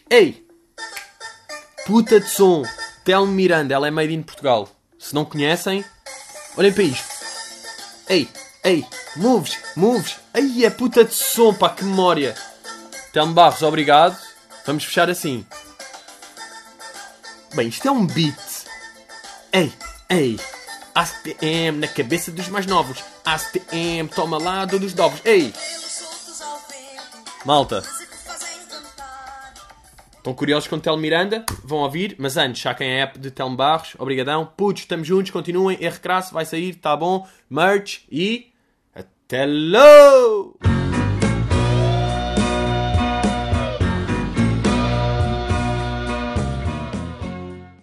Ei! 0.09 0.46
Puta 1.87 2.19
de 2.19 2.27
som! 2.27 2.63
Telmo 3.05 3.31
Miranda, 3.31 3.73
ela 3.73 3.87
é 3.87 3.91
made 3.91 4.13
in 4.13 4.21
Portugal. 4.21 4.67
Se 4.99 5.15
não 5.15 5.23
conhecem, 5.23 5.85
olhem 6.57 6.73
para 6.73 6.83
isto. 6.83 7.07
Ei! 8.09 8.27
Ei! 8.61 8.85
Moves, 9.15 9.57
moves. 9.73 10.17
Ai, 10.33 10.65
é 10.65 10.69
puta 10.69 11.05
de 11.05 11.13
som, 11.13 11.53
pá, 11.53 11.69
que 11.69 11.85
memória. 11.85 12.35
Telmo 13.13 13.33
Barros, 13.33 13.61
obrigado. 13.61 14.17
Vamos 14.65 14.83
fechar 14.83 15.09
assim. 15.09 15.45
Bem, 17.55 17.69
isto 17.69 17.87
é 17.87 17.91
um 17.91 18.05
beat. 18.05 18.37
Ei, 19.53 19.71
ei. 20.09 20.37
ACTM 20.93 21.79
na 21.79 21.87
cabeça 21.87 22.33
dos 22.33 22.49
mais 22.49 22.65
novos. 22.65 23.01
ACTM, 23.23 24.09
toma 24.13 24.37
lá 24.37 24.65
dos 24.65 24.93
novos. 24.93 25.21
Ei. 25.23 25.53
Malta. 27.45 27.81
Estão 30.27 30.35
curiosos 30.35 30.67
com 30.67 30.75
o 30.75 30.79
Telmo 30.81 31.01
Miranda? 31.01 31.45
Vão 31.63 31.77
ouvir, 31.79 32.13
mas 32.19 32.35
antes, 32.35 32.61
saquem 32.61 32.99
a 32.99 33.03
app 33.03 33.17
de 33.17 33.31
Telmo 33.31 33.55
Barros. 33.55 33.95
Obrigadão. 33.97 34.45
Putos, 34.57 34.81
estamos 34.81 35.07
juntos, 35.07 35.31
continuem. 35.31 35.77
R 35.79 35.99
Crasso 36.01 36.33
vai 36.33 36.43
sair, 36.43 36.75
tá 36.75 36.97
bom. 36.97 37.25
Merch 37.49 38.01
e... 38.11 38.47
Hello! 39.31 40.76